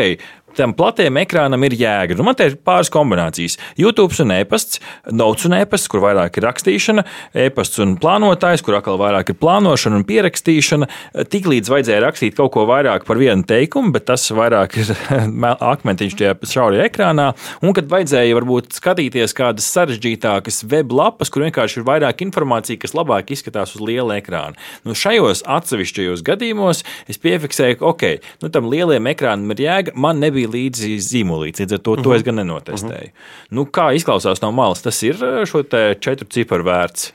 tam 0.57 0.73
platiem 0.77 1.19
ekrānam 1.21 1.63
ir 1.67 1.75
jēga. 1.79 2.17
Nu, 2.17 2.25
man 2.27 2.37
te 2.39 2.49
ir 2.49 2.57
pāris 2.65 2.91
kombinācijas. 2.93 3.57
YouTube 3.79 4.15
un 4.23 4.33
e-pasts, 4.35 4.79
notes 5.11 5.47
un 5.49 5.57
e-pasts, 5.59 5.89
kur 5.91 6.03
vairāk 6.03 6.39
ir 6.39 6.47
rakstīšana, 6.47 7.05
e-pasts 7.45 7.81
un 7.83 7.95
plānotājs, 8.01 8.63
kur 8.65 8.77
atkal 8.79 8.99
vairāk 9.01 9.33
ir 9.33 9.39
plānošana 9.39 9.99
un 9.99 10.05
pierakstīšana. 10.09 10.89
Tiklīdz 11.31 11.71
vajadzēja 11.71 12.03
rakstīt 12.05 12.37
kaut 12.37 12.53
ko 12.55 12.65
vairāk 12.69 13.05
par 13.07 13.19
vienu 13.21 13.45
teikumu, 13.47 13.93
bet 13.95 14.07
tas 14.09 14.25
vairāk 14.35 14.77
ir 14.81 14.93
akmentiņš 15.73 16.17
tajā 16.19 16.35
šaurajā 16.53 16.89
ekrānā. 16.89 17.29
Un 17.65 17.75
kad 17.77 17.89
vajadzēja 17.91 18.37
varbūt 18.37 18.77
skatīties 18.79 19.35
kādas 19.37 19.67
sarežģītākas 19.73 20.63
web 20.69 20.93
lapas, 20.95 21.31
kur 21.31 21.45
vienkārši 21.45 21.81
ir 21.81 21.87
vairāk 21.87 22.23
informācija, 22.25 22.79
kas 22.81 22.95
labāk 22.97 23.33
izskatās 23.35 23.75
uz 23.77 23.83
liela 23.85 24.19
ekrāna. 24.19 24.57
Nu, 24.87 24.95
šajos 24.97 25.43
atsevišķajos 25.49 26.23
gadījumos 26.25 26.83
es 27.09 27.21
piefiksēju, 27.21 27.79
ka 27.79 27.89
ok, 27.91 28.05
nu, 28.43 28.51
tam 28.53 28.69
lielajam 28.71 29.09
ekrānam 29.11 29.55
ir 29.55 29.63
jēga. 29.65 29.95
Man 29.99 30.21
nebija 30.23 30.48
līdzi 30.53 30.97
zīmolīts. 31.03 31.63
Līdz 31.63 31.77
ar 31.77 31.79
to, 31.79 31.91
uh 31.91 31.97
-huh. 31.97 32.03
to 32.03 32.13
es 32.15 32.23
gan 32.23 32.35
nenotestēju. 32.35 33.09
Uh 33.09 33.15
-huh. 33.15 33.47
nu, 33.49 33.65
kā 33.65 33.93
izklausās 33.95 34.41
no 34.41 34.51
malas, 34.51 34.81
tas 34.81 35.03
ir 35.03 35.15
eh, 35.23 35.45
šo 35.45 35.63
četru 35.99 36.27
ciparu 36.27 36.63
vērts. 36.63 37.11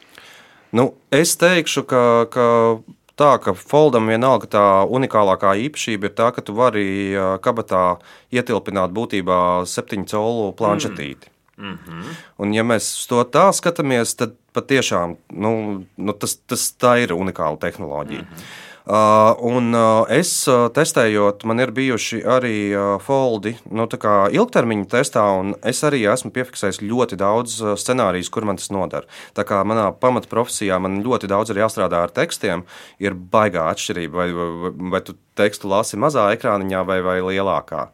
Nu, 0.72 0.94
es 1.10 1.36
teikšu, 1.36 1.82
ka, 1.82 2.26
ka 2.30 2.78
tā, 3.16 3.38
ka 3.38 3.54
Foldam 3.54 4.06
vienalga 4.06 4.46
tā 4.46 4.64
unikālākā 4.90 5.54
īpašība 5.68 6.04
ir 6.04 6.14
tā, 6.18 6.32
ka 6.34 6.42
tu 6.42 6.54
vari 6.54 7.14
eh, 7.14 7.38
kabatā 7.40 7.98
ietilpināt 8.32 8.90
būtībā 8.90 9.66
septiņu 9.66 10.04
colu 10.04 10.52
planšetīti. 10.52 11.26
Mm 11.56 11.78
-hmm. 11.86 12.02
Un, 12.38 12.54
ja 12.54 12.62
mēs 12.62 12.78
uz 12.98 13.06
to 13.06 13.24
tā 13.24 13.52
skatāmies, 13.52 14.16
tad 14.16 14.34
patiešām 14.52 15.16
nu, 15.32 15.84
nu, 15.96 16.12
tas, 16.12 16.36
tas 16.36 16.74
ir 16.98 17.14
unikāla 17.14 17.58
tehnoloģija. 17.58 18.20
Mm 18.20 18.26
-hmm. 18.26 18.63
Uh, 18.84 19.32
un 19.40 19.72
uh, 19.72 20.04
es 20.12 20.28
uh, 20.44 20.66
testējot, 20.68 21.46
man 21.48 21.62
ir 21.64 21.70
bijuši 21.72 22.18
arī 22.28 22.56
foldi 23.00 23.54
nu, 23.72 23.86
ilgtermiņa 23.88 24.88
testā, 24.92 25.22
un 25.40 25.54
es 25.64 25.80
arī 25.88 26.02
esmu 26.12 26.28
piefiksējis 26.34 26.82
ļoti 26.84 27.16
daudz 27.16 27.56
scenāriju, 27.80 28.28
kur 28.28 28.44
man 28.44 28.60
tas 28.60 28.68
nodara. 28.74 29.08
Tā 29.32 29.46
kā 29.48 29.62
manā 29.64 29.86
pamatprofesijā 29.96 30.76
man 30.84 31.00
ļoti 31.06 31.32
daudz 31.32 31.54
ir 31.54 31.62
jāstrādā 31.64 32.02
ar 32.04 32.12
tekstiem, 32.12 32.66
ir 33.00 33.16
baigā 33.16 33.70
atšķirība, 33.72 34.20
vai, 34.20 34.28
vai, 34.36 34.74
vai 34.92 35.02
tu 35.06 35.16
tekstu 35.38 35.72
lasi 35.72 35.96
mazā 35.96 36.28
ekrāniņā 36.36 36.84
vai, 36.84 37.00
vai 37.04 37.18
lielākā. 37.24 37.88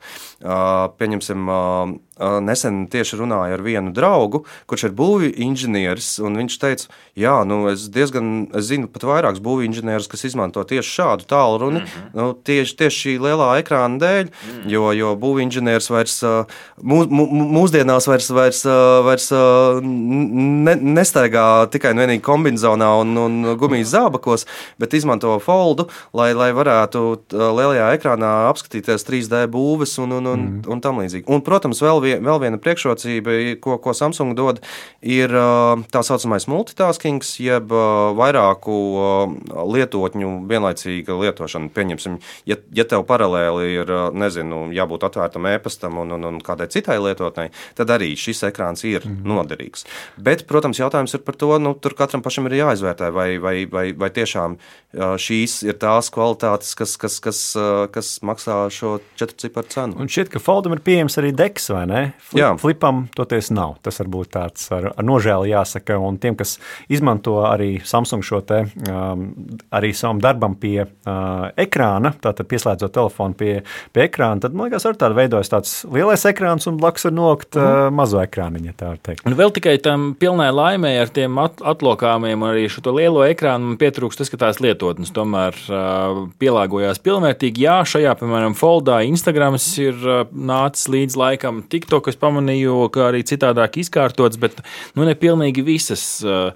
Pieņemsim, 0.98 1.46
nesen 2.44 2.85
tieši 2.90 3.18
runāju 3.20 3.56
ar 3.59 3.64
vienu 3.64 3.92
draugu, 3.96 4.44
kurš 4.70 4.88
ir 4.88 4.96
būvniecības 4.96 5.40
inženieris. 5.40 6.11
Viņš 6.20 6.59
teica, 6.61 6.88
jā, 7.18 7.35
nu, 7.48 7.62
es 7.72 7.88
diezgan 7.92 8.48
es 8.56 8.68
zinu 8.70 8.88
pat 8.92 9.04
vairākus 9.09 9.42
būvniecības 9.42 9.70
inženierus, 9.70 10.09
kas 10.11 10.24
izmanto 10.28 10.64
tieši 10.64 10.94
šādu 11.00 11.28
tālruni, 11.30 11.80
mm 11.80 11.87
-hmm. 11.87 12.11
nu, 12.14 12.33
tieši, 12.35 12.76
tieši 12.76 13.00
šī 13.00 13.14
lielā 13.26 13.50
ekrāna 13.62 13.98
dēļ, 13.98 14.24
mm 14.24 14.30
-hmm. 14.30 14.70
jo, 14.70 14.92
jo 14.92 15.14
būvniecības 15.16 15.48
inženieris 15.50 15.90
vairs 15.90 16.16
mū, 16.83 17.04
mū, 17.09 17.26
mūsdienās 17.56 18.06
vairs, 18.09 18.30
vairs, 18.30 18.64
vairs 19.04 19.30
ne, 19.83 20.74
nestaigā 20.74 21.66
tikai 21.72 21.94
un 21.94 22.02
vienīgi 22.02 22.24
kombinācijā 22.24 22.90
un, 23.02 23.16
un 23.16 23.56
gumijas 23.61 23.92
zābakos, 23.94 24.46
bet 24.78 24.94
izmanto 24.94 25.38
foldu, 25.42 25.88
lai, 26.16 26.33
lai 26.35 26.50
varētu 26.56 27.02
lielajā 27.30 27.90
ekrānā 27.96 28.33
apskatīties 28.50 29.06
3D 29.06 29.44
būves 29.52 29.96
un, 30.02 30.12
un, 30.18 30.26
un, 30.26 30.40
mm. 30.40 30.70
un 30.70 30.83
tam 30.85 31.00
līdzīgi. 31.02 31.26
Un, 31.30 31.42
protams, 31.46 31.80
vēl, 31.83 32.02
vien, 32.04 32.10
vēl 32.18 32.40
viena 32.42 32.61
priekšrocība, 32.62 33.37
ko, 33.62 33.79
ko 33.83 33.94
Samsung 33.96 34.35
dod, 34.38 34.61
ir 35.01 35.33
tā 35.92 36.03
saucamais 36.07 36.49
multitasking, 36.51 37.25
jeb 37.40 37.70
vairāku 38.18 38.77
lietotņu 39.75 40.33
vienlaicīga 40.51 41.16
lietošana. 41.20 41.70
Pieņemsim, 41.75 42.18
ja, 42.51 42.59
ja 42.75 42.87
tev 42.88 43.05
paralēli 43.09 43.70
ir 43.79 43.94
nezinu, 44.16 44.66
jābūt 44.75 45.07
atvērtam 45.11 45.49
e-pastam 45.53 46.01
un, 46.03 46.16
un, 46.16 46.29
un 46.33 46.40
kādai 46.44 46.70
citai 46.73 46.99
lietotnei, 47.03 47.51
tad 47.79 47.92
arī 47.94 48.12
šis 48.18 48.44
ekrāns 48.51 48.85
ir 48.88 49.05
mm. 49.07 49.23
noderīgs. 49.31 49.87
Bet, 50.20 50.46
protams, 50.51 50.81
jautājums 50.83 51.14
ir 51.16 51.25
par 51.27 51.38
to, 51.40 51.53
nu, 51.62 51.75
tur 51.79 51.96
katram 51.99 52.25
pašam 52.25 52.49
ir 52.51 52.59
jāizvērtē, 52.61 53.11
vai, 53.14 53.29
vai, 53.42 53.57
vai, 53.70 53.87
vai 53.96 54.11
tiešām 54.14 54.59
šīs 55.20 55.61
ir 55.68 55.79
tās 55.81 56.11
kvalitātes, 56.14 56.75
kas, 56.79 56.96
kas, 57.01 57.20
kas, 57.23 57.42
kas 57.94 58.12
maksā 58.27 58.62
šo 58.75 58.99
četru 59.18 59.38
ciparu 59.44 59.70
cenu. 59.70 59.99
Un 60.01 60.11
šķiet, 60.11 60.33
ka 60.33 60.42
Foldam 60.42 60.75
ir 60.77 60.83
pieejams 60.85 61.18
arī 61.20 61.33
deks, 61.37 61.70
vai 61.75 61.85
ne? 61.90 61.99
Flip, 62.18 62.40
Jā. 62.40 62.50
Flipam 62.60 63.04
toties 63.16 63.50
nav. 63.54 63.78
Tas 63.84 64.00
varbūt 64.02 64.32
tāds 64.36 64.66
ar, 64.74 64.90
ar 64.92 65.06
nožēlu 65.06 65.48
jāsaka. 65.50 65.98
Un 66.00 66.18
tiem, 66.22 66.36
kas 66.38 66.58
izmanto 66.92 67.38
arī 67.46 67.78
Samsung 67.86 68.24
šo 68.26 68.42
te 68.46 68.62
um, 68.90 69.26
arī 69.76 69.92
savam 69.96 70.20
darbam 70.22 70.56
pie 70.60 70.84
uh, 70.84 71.48
ekrāna, 71.60 72.12
tātad 72.20 72.48
pieslēdzot 72.50 72.94
telefonu 72.96 73.38
pie, 73.38 73.52
pie 73.94 74.04
ekrāna, 74.06 74.42
tad 74.44 74.56
man 74.56 74.68
liekas, 74.68 74.86
ar 74.88 74.98
tādu 75.00 75.18
veidojas 75.18 75.52
tāds 75.52 75.74
lielais 75.88 76.26
ekrāns 76.28 76.68
un 76.70 76.78
blakus 76.80 77.08
var 77.08 77.16
nokt 77.16 77.56
uh, 77.58 77.64
mhm. 77.64 77.98
mazo 78.00 78.20
ekrāniņu, 78.22 78.76
tā 78.76 78.92
var 78.92 79.02
teikt. 79.08 79.24
Un 79.28 79.38
vēl 79.38 79.54
tikai 79.56 79.76
tam 79.82 80.10
pilnai 80.20 80.50
laimē 80.54 80.94
ar 81.00 81.12
tiem 81.14 81.38
at 81.42 81.62
atlokāmiem 81.64 82.44
arī 82.46 82.66
šo 82.70 82.82
lielo 82.96 83.22
ekrānu 83.26 83.70
man 83.70 83.78
pietrūkst, 83.80 84.20
tas, 84.20 84.30
ka 84.32 84.38
tās 84.40 84.60
lietotnes 84.62 85.12
tomēr 85.14 85.56
uh, 85.70 86.24
pielāgojās 86.40 87.00
pilnvērtīgi. 87.04 87.64
Jā, 87.66 87.80
šajā, 87.88 88.14
piemēram, 88.20 88.56
foldā 88.58 89.00
Instagrams 89.06 89.66
ir 89.82 89.98
uh, 90.02 90.22
nācis 90.30 90.88
līdz 90.90 91.18
laikam, 91.20 91.62
TikTok 91.90 92.07
es 92.12 92.18
pamanīju, 92.20 92.74
ka 92.94 93.09
arī 93.09 93.24
citādāk 93.26 93.81
izkārtots, 93.83 94.38
bet 94.38 94.61
nu, 94.94 95.03
ne 95.03 95.16
pilnīgi 95.18 95.64
visas 95.66 96.05
uh, 96.22 96.53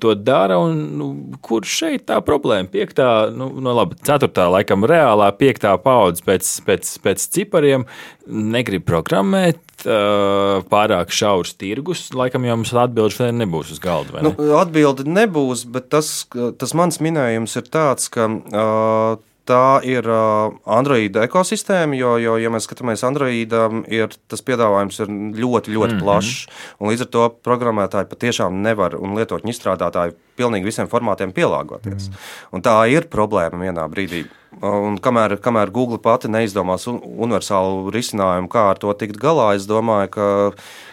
to 0.00 0.14
dara. 0.16 0.56
Un, 0.64 0.78
nu, 0.96 1.08
kur 1.44 1.66
šeit 1.68 2.06
tā 2.08 2.22
problēma? 2.24 2.70
Piektā, 2.72 3.28
nu, 3.36 3.50
no 3.60 3.74
labi, 3.76 3.98
ceturtā, 4.00 4.46
laikam, 4.48 4.86
reālā 4.88 5.28
piektā 5.36 5.74
paudze 5.82 6.24
pēc, 6.24 6.48
pēc, 6.64 6.94
pēc 7.04 7.26
cipariem 7.36 7.84
negrib 8.24 8.86
programmēt. 8.88 9.60
Pārāk 9.82 11.10
šaurs 11.10 11.56
tirgus, 11.58 12.04
laikam 12.14 12.44
jau 12.46 12.54
mums 12.54 12.70
atbildi 12.70 13.16
šodien 13.16 13.40
nebūs 13.42 13.72
uz 13.74 13.80
galda. 13.82 14.14
Ne? 14.14 14.30
Nu, 14.30 14.52
atbildi 14.60 15.04
nebūs, 15.10 15.66
bet 15.74 15.90
tas, 15.90 16.12
tas 16.30 16.74
mans 16.78 17.00
minējums 17.02 17.58
ir 17.58 17.66
tāds, 17.66 18.06
ka 18.14 18.28
uh, 18.30 19.18
Tā 19.52 19.82
ir 19.84 20.06
Android 20.08 21.16
ekosistēma, 21.26 21.96
jo, 21.98 22.14
jo, 22.22 22.36
ja 22.40 22.50
mēs 22.52 22.64
skatāmies 22.68 23.02
Androidam, 23.04 23.82
ir, 23.92 24.14
tas 24.32 24.40
piedāvājums 24.46 25.02
ir 25.04 25.10
ļoti, 25.12 25.74
ļoti 25.74 25.92
mm 25.92 25.98
-hmm. 25.98 26.04
plašs. 26.04 26.46
Līdz 26.80 27.04
ar 27.06 27.10
to 27.16 27.28
programmētāji 27.44 28.08
patiešām 28.08 28.62
nevar 28.64 28.96
un 28.96 29.16
lietotņu 29.18 29.52
izstrādātāji 29.52 30.16
pilnīgi 30.40 30.70
visiem 30.70 30.88
formātiem 30.88 31.34
pielāgoties. 31.36 32.08
Mm. 32.08 32.22
Un 32.52 32.64
tā 32.64 32.76
ir 32.88 33.10
problēma 33.12 33.60
vienā 33.66 33.88
brīdī. 33.92 34.24
Un 34.60 34.98
kamēr, 35.02 35.38
kamēr 35.42 35.72
Google 35.74 35.96
pati 36.02 36.28
neizdomās 36.30 36.84
universālu 36.86 37.88
risinājumu, 37.90 38.50
kā 38.52 38.66
ar 38.74 38.80
to 38.82 38.92
tikt 38.98 39.16
galā, 39.18 39.48
es 39.56 39.64
domāju, 39.66 40.10
ka 40.12 40.26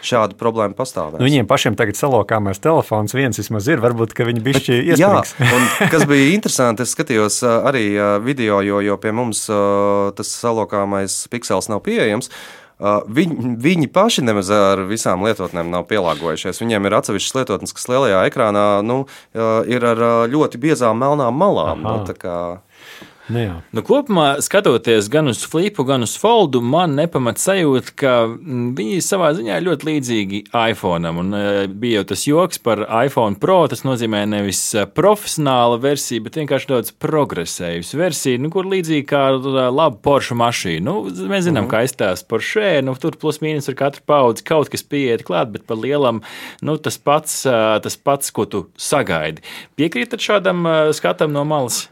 šāda 0.06 0.38
problēma 0.40 0.74
pastāv. 0.78 1.18
Nu, 1.18 1.26
viņiem 1.28 1.46
pašiem 1.50 1.76
tagad 1.78 1.98
salokāmais 1.98 2.62
telefons, 2.62 3.14
viens 3.14 3.38
vismaz 3.38 3.68
ir, 3.70 3.82
varbūt 3.84 4.16
viņi 4.16 4.42
iesprings. 4.96 5.34
Jā, 5.36 5.52
un 5.52 5.68
kas 5.92 6.06
bija 6.08 6.32
interesanti, 6.32 6.86
es 6.88 6.96
skatījos 6.96 7.42
arī 7.44 7.84
video, 8.24 8.62
jo, 8.64 8.80
jo 8.82 8.96
pie 9.02 9.12
mums 9.14 9.44
tas 10.16 10.32
salokāmais 10.40 11.20
piksels 11.30 11.70
nav 11.70 11.84
pieejams. 11.86 12.32
Viņi, 12.80 13.58
viņi 13.60 13.90
paši 13.92 14.24
nemaz 14.24 14.48
ar 14.56 14.80
visām 14.88 15.20
lietotnēm 15.26 15.68
nav 15.68 15.84
pielāgojušies. 15.90 16.62
Viņiem 16.62 16.88
ir 16.88 16.96
atsevišķas 16.96 17.36
lietotnes, 17.36 17.74
kas 17.76 17.90
lielajā 17.92 18.22
ekrānā 18.30 18.64
nu, 18.88 19.02
ir 19.68 19.84
ar 19.84 20.00
ļoti 20.32 20.62
biezām 20.62 20.96
melnām 21.04 21.36
malām. 21.36 21.84
Nu, 21.84 21.98
Nu, 23.30 23.38
jā. 23.38 23.56
nu, 23.76 23.82
kopumā, 23.86 24.26
skatoties 24.42 25.08
gan 25.12 25.30
uz 25.30 25.44
flipu, 25.46 25.84
gan 25.86 26.02
uz 26.02 26.16
foldu, 26.18 26.60
man 26.64 26.96
nepamat 26.98 27.38
sajūta, 27.38 27.92
ka 27.98 28.14
mm, 28.26 28.72
viņi 28.78 29.02
savā 29.04 29.30
ziņā 29.36 29.58
ir 29.58 29.66
ļoti 29.68 29.86
līdzīgi 29.86 30.40
iPhone. 30.50 31.12
Un, 31.20 31.30
e, 31.36 31.66
bija 31.70 32.00
jau 32.00 32.08
tas 32.10 32.24
joks 32.26 32.62
par 32.64 32.82
iPhone 33.04 33.38
Pro. 33.40 33.60
Tas 33.70 33.84
nozīmē 33.86 34.24
nevis 34.30 34.62
e, 34.74 34.84
profesionāla 34.90 35.78
versija, 35.82 36.24
bet 36.24 36.40
vienkārši 36.40 36.70
daudz 36.72 36.94
progresējusi 37.02 38.00
versija, 38.00 38.42
nu, 38.42 38.50
kur 38.54 38.68
līdzīgi 38.70 39.06
kā 39.10 39.22
laba 39.70 39.94
Porsche 40.02 40.36
mašīna. 40.38 40.82
Nu, 40.88 40.96
mēs 41.30 41.46
zinām, 41.46 41.68
uh 41.68 41.70
-huh. 41.70 41.76
kā 41.76 41.84
izstāsta 41.86 42.26
Porsche. 42.30 42.80
Nu, 42.82 42.96
tur 42.98 43.16
plus 43.20 43.38
mīnus 43.44 43.70
ar 43.70 43.78
katru 43.78 44.02
paudzi 44.06 44.44
kaut 44.44 44.72
kas 44.72 44.82
pieiet 44.82 45.22
klāt, 45.26 45.52
bet 45.54 45.66
par 45.66 45.78
lielam 45.78 46.22
nu, 46.62 46.76
tas, 46.76 46.98
pats, 46.98 47.46
e, 47.46 47.80
tas 47.82 47.96
pats, 47.96 48.30
ko 48.30 48.44
tu 48.44 48.66
sagaidi. 48.76 49.42
Piekrītat 49.76 50.18
šādam 50.18 50.66
skatam 50.92 51.32
no 51.32 51.44
malas? 51.44 51.88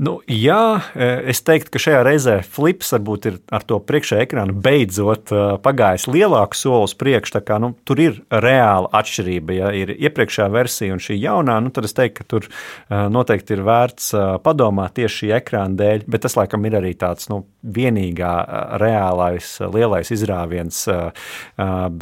Nu, 0.00 0.14
jā, 0.24 0.80
e, 0.96 1.08
es 1.32 1.42
teiktu, 1.44 1.72
ka 1.74 1.80
šajā 1.82 2.00
reizē 2.06 2.36
flips 2.48 2.92
varbūt 2.94 3.26
ir 3.28 3.34
ar 3.52 3.64
to 3.68 3.76
priekšējā 3.84 4.24
ekrānu 4.24 4.54
beidzot 4.64 5.32
e, 5.32 5.42
pagājis 5.64 6.06
lielāku 6.08 6.56
soli 6.56 6.86
uz 6.88 6.94
priekšu. 6.96 7.42
Nu, 7.60 7.72
tur 7.88 8.00
ir 8.00 8.20
reāla 8.32 8.88
atšķirība. 8.96 9.56
Ja 9.56 9.72
ir 9.76 9.92
iepriekšējā 9.92 10.48
versija 10.52 10.96
un 10.96 11.02
šī 11.02 11.18
jaunā, 11.20 11.58
nu, 11.64 11.72
tad 11.74 11.88
es 11.88 11.96
teiktu, 11.96 12.22
ka 12.22 12.28
tur 12.32 12.48
e, 12.48 12.52
noteikti 13.12 13.56
ir 13.56 13.64
vērts 13.68 14.10
padomāt 14.44 14.96
tieši 14.96 15.18
šī 15.22 15.30
ekrāna 15.42 15.76
dēļ. 15.80 16.06
Bet 16.08 16.24
tas, 16.24 16.36
laikam, 16.40 16.64
ir 16.68 16.78
arī 16.80 16.94
tāds 16.98 17.28
nu, 17.32 17.42
vienīgā 17.62 18.32
reālais 18.80 19.54
lielais 19.72 20.10
izrāviens. 20.14 20.82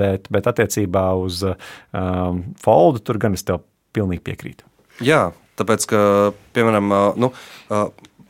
Bet, 0.00 0.30
bet 0.32 0.48
attiecībā 0.50 1.04
uz 1.20 1.42
foldu 2.64 3.04
tur 3.04 3.20
gan 3.20 3.36
es 3.36 3.44
tev 3.46 3.64
pilnīgi 3.96 4.24
piekrītu. 4.30 4.66
Jā, 5.04 5.30
Tāpēc, 5.60 5.86
ka, 5.90 6.02
piemēram, 6.56 6.92
nu, 7.20 7.32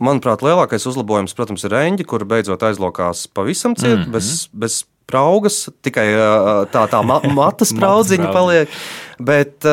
manuprāt, 0.03 0.45
lielākais 0.45 0.87
uzlabojums, 0.91 1.37
protams, 1.39 1.65
ir 1.67 1.77
reņģi, 1.77 2.09
kur 2.09 2.27
beidzot 2.29 2.65
aizlokās 2.67 3.29
pavisam 3.37 3.77
ciet, 3.79 3.99
mm 3.99 4.05
-hmm. 4.05 4.17
bez, 4.17 4.49
bez 4.53 4.83
spraugas, 5.11 5.65
tikai 5.83 6.07
tā, 6.71 6.87
tā 6.91 7.03
ma 7.03 7.19
matu 7.41 7.67
spraudziņa 7.69 8.31
paliek. 8.35 8.71
Bet, 9.21 9.67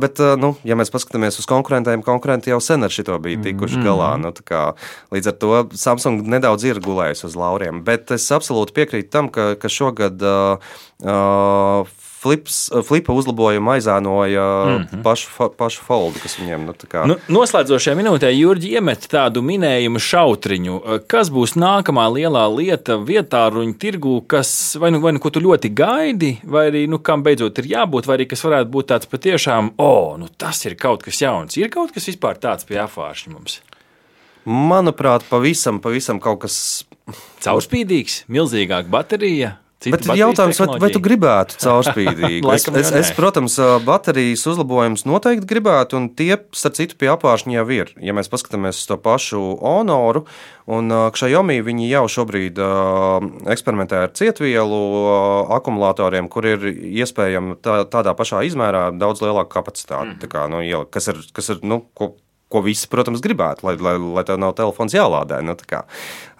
bet 0.00 0.20
nu, 0.40 0.54
ja 0.64 0.78
mēs 0.78 0.92
paskatāmies 0.94 1.36
uz 1.42 1.48
konkurentiem, 1.50 2.00
konkurenti 2.06 2.50
jau 2.50 2.60
sen 2.64 2.86
ar 2.86 2.94
šo 2.94 3.18
bija 3.20 3.42
tikuši 3.42 3.82
galā. 3.84 4.14
Nu, 4.22 4.32
kā, 4.32 4.70
līdz 5.12 5.32
ar 5.32 5.36
to 5.42 5.52
Samsung 5.76 6.24
nedaudz 6.24 6.64
ir 6.64 6.80
gulējis 6.80 7.26
uz 7.28 7.36
lauriem. 7.36 7.82
Bet 7.84 8.14
es 8.16 8.30
absolūti 8.32 8.72
piekrītu 8.78 9.12
tam, 9.12 9.28
ka, 9.28 9.54
ka 9.60 9.68
šogad 9.68 10.24
uh, 10.24 11.92
flips, 12.26 12.70
eh, 12.72 12.82
flipa 12.82 13.14
uzlabojumu 13.14 13.70
aizēnoja 13.76 14.46
mm 14.66 14.86
-hmm. 14.90 15.02
pašu, 15.02 15.50
pašu 15.56 15.82
foldu, 15.86 16.18
kas 16.22 16.38
viņiem 16.40 16.66
nu, 16.66 16.74
kā... 16.74 17.06
nu, 17.06 17.16
Noslēdzošajā 17.28 17.94
minūtē 17.96 18.30
Jurģi 18.34 18.72
iemet 18.78 19.06
tādu 19.10 19.42
minējumu 19.42 20.02
šautriņu. 20.02 20.76
Eh, 20.76 21.00
kas 21.06 21.30
būs 21.30 21.56
nākamā 21.56 22.08
lielā 22.10 22.46
lieta 22.56 22.98
vietā 22.98 23.46
ruņu 23.52 23.78
tirgu, 23.78 24.20
kas 24.26 24.76
vai 24.80 24.90
nu, 24.90 25.00
vai 25.00 25.12
nu 25.12 25.22
ko 25.22 25.30
tu 25.30 25.40
ļoti 25.40 25.72
gaidi, 25.74 26.38
vai 26.44 26.70
arī 26.70 26.86
nu, 26.88 26.98
kam 26.98 27.22
beidzot 27.22 27.58
ir 27.58 27.70
jābūt, 27.76 28.06
vai 28.06 28.18
arī 28.18 28.26
kas 28.26 28.44
varētu 28.44 28.70
būt 28.70 28.86
tāds 28.86 29.06
patiešām, 29.06 29.70
o, 29.76 29.84
oh, 29.84 30.18
nu, 30.18 30.28
tas 30.38 30.64
ir 30.66 30.74
kaut 30.74 31.02
kas 31.02 31.22
jauns. 31.22 31.56
Ir 31.56 31.70
kaut 31.70 31.94
kas 31.94 32.06
vispār 32.06 32.38
tāds 32.38 32.66
pie 32.66 32.80
apvāršņa 32.82 33.32
mums. 33.32 33.60
Manuprāt, 34.46 35.24
pavisam, 35.30 35.80
pavisam 35.80 36.20
kaut 36.20 36.40
kas 36.40 36.84
caurspīdīgs, 37.42 38.24
milzīgāka 38.28 38.90
baterija. 38.90 39.56
Cita 39.76 39.98
Bet 39.98 40.16
jautājums, 40.16 40.56
vai, 40.62 40.78
vai 40.80 40.88
tu 40.88 41.00
gribētu 41.04 41.58
caurspīdīgi? 41.60 42.40
es, 42.54 42.64
es, 42.80 42.92
es, 42.96 43.10
protams, 43.12 43.58
baterijas 43.84 44.46
uzlabojumus 44.48 45.04
noteikti 45.04 45.48
gribētu, 45.50 45.98
un 46.00 46.06
tie, 46.16 46.30
starp 46.56 46.78
citu, 46.78 46.96
pie 46.96 47.10
apgāršņa 47.12 47.58
jau 47.58 47.66
ir. 47.76 47.92
Ja 48.00 48.16
mēs 48.16 48.32
paskatāmies 48.32 48.80
uz 48.80 48.88
to 48.88 48.96
pašu 49.04 49.42
Honoru, 49.60 50.24
un 50.72 50.88
Xiaomi 51.12 51.58
viņi 51.66 51.90
jau 51.90 52.06
šobrīd 52.16 52.60
uh, 52.64 53.28
eksperimentē 53.52 54.06
ar 54.06 54.16
cietvielu 54.16 54.82
uh, 54.96 55.54
akumulatoriem, 55.60 56.32
kur 56.32 56.48
ir 56.48 56.64
iespējama 56.72 57.60
tā, 57.60 57.82
tādā 57.92 58.16
pašā 58.16 58.46
izmērā 58.48 58.88
daudz 58.96 59.20
lielāka 59.20 59.58
kapacitāte. 59.58 60.16
Mm. 60.16 60.30
Kā, 60.32 60.48
nu, 60.48 60.64
kas 60.88 61.12
ir, 61.12 61.20
kas 61.36 61.52
ir 61.52 61.60
nu, 61.68 61.82
ko, 61.92 62.14
ko 62.48 62.64
visi, 62.64 62.88
protams, 62.88 63.20
gribētu, 63.20 63.68
lai, 63.68 63.76
lai, 63.76 63.98
lai 64.00 64.24
tev 64.24 64.40
nav 64.40 64.56
telefons 64.56 64.96
jālādē. 64.96 65.44
Nu, 65.44 65.60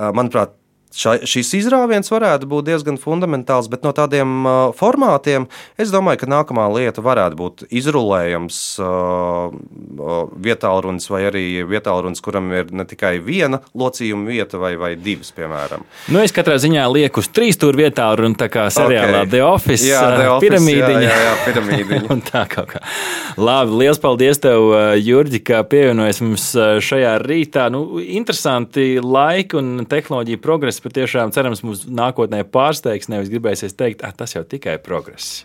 manuprāt, 0.01 0.57
ša, 0.97 1.17
šis 1.29 1.53
izrāviens 1.61 2.11
varētu 2.11 2.49
būt 2.51 2.69
diezgan 2.71 2.99
fundamentāls, 3.01 3.69
bet 3.73 3.85
no 3.87 3.93
tādiem 3.97 4.47
uh, 4.47 4.55
formātiem 4.77 5.47
es 5.81 5.93
domāju, 5.95 6.23
ka 6.23 6.31
nākamā 6.31 6.67
lieta 6.73 7.05
varētu 7.05 7.39
būt 7.39 7.67
izrulējams 7.71 8.61
uh, 8.83 9.53
uh 9.53 10.15
vietālrunis 10.47 11.09
vai 11.11 11.23
arī 11.29 11.45
vietālrunis, 11.69 12.21
kuram 12.25 12.49
ir 12.55 12.71
ne 12.75 12.85
tikai 12.89 13.17
viena 13.25 13.61
locījuma 13.77 14.29
vieta 14.29 14.61
vai, 14.61 14.75
vai 14.81 14.93
divas, 14.99 15.33
piemēram. 15.37 15.85
Nu, 16.13 16.21
es 16.25 16.35
katrā 16.35 16.57
ziņā 16.63 16.85
lieku 16.93 17.23
uz 17.23 17.31
trīs 17.35 17.59
stūra 17.59 17.85
vietālruni, 17.85 18.37
tā 18.39 18.49
kā 18.53 18.67
seriālā 18.73 19.23
okay. 19.25 19.31
The 19.33 19.43
Office, 19.47 19.87
jā, 19.87 20.03
The 20.17 20.27
uh, 20.27 20.35
Office 20.37 20.51
piramīdiņa. 20.51 21.05
Jā, 21.05 21.13
jā, 21.13 21.23
jā 21.27 21.35
piramīdiņa. 21.47 22.19
tā 22.33 22.45
kā. 22.53 22.67
kā. 22.71 22.83
Labi, 23.41 23.79
liels 23.83 24.01
paldies 24.03 24.41
tev, 24.43 24.71
uh, 24.73 24.95
Jurģi, 24.97 25.43
ka 25.47 25.63
pievienojies 25.69 26.23
mums 26.25 26.49
šajā 26.87 27.17
rītā. 27.23 27.67
Nu, 27.73 28.01
interesanti 28.01 28.97
laiki 29.03 29.59
un 29.61 29.87
tehnoloģija 29.89 30.43
progresa 30.43 30.86
patiešām 30.87 31.35
cerams, 31.35 31.65
mums 31.67 31.87
nākotnē 31.91 32.45
pārsteigs. 32.49 33.11
Nevis 33.13 33.33
gribēsies 33.33 33.77
teikt, 33.77 34.07
ah, 34.07 34.15
tas 34.17 34.37
jau 34.37 34.45
tikai 34.47 34.79
progress. 34.83 35.45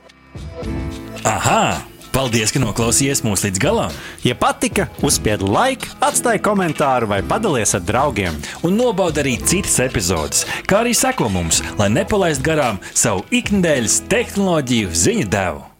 Aha! 1.27 1.81
Paldies, 2.11 2.51
ka 2.51 2.59
noklausījāties 2.59 3.21
mūsu 3.23 3.47
līdz 3.47 3.59
galam! 3.63 3.93
Ja 4.27 4.35
patika, 4.35 4.89
uzspiediet 4.99 5.45
like, 5.47 5.87
atstājiet 6.03 6.43
komentāru 6.43 7.07
vai 7.07 7.21
padalieties 7.23 7.77
ar 7.79 7.85
draugiem. 7.87 8.35
Un 8.67 8.75
nobaudiet 8.75 9.23
arī 9.23 9.37
citas 9.39 9.79
epizodes, 9.79 10.43
kā 10.67 10.83
arī 10.83 10.91
sekot 10.97 11.31
mums, 11.31 11.63
lai 11.79 11.87
nepalaistu 11.95 12.49
garām 12.51 12.83
savu 12.91 13.23
ikdienas 13.31 14.01
tehnoloģiju 14.11 14.95
ziņu 15.07 15.31
devumu. 15.31 15.70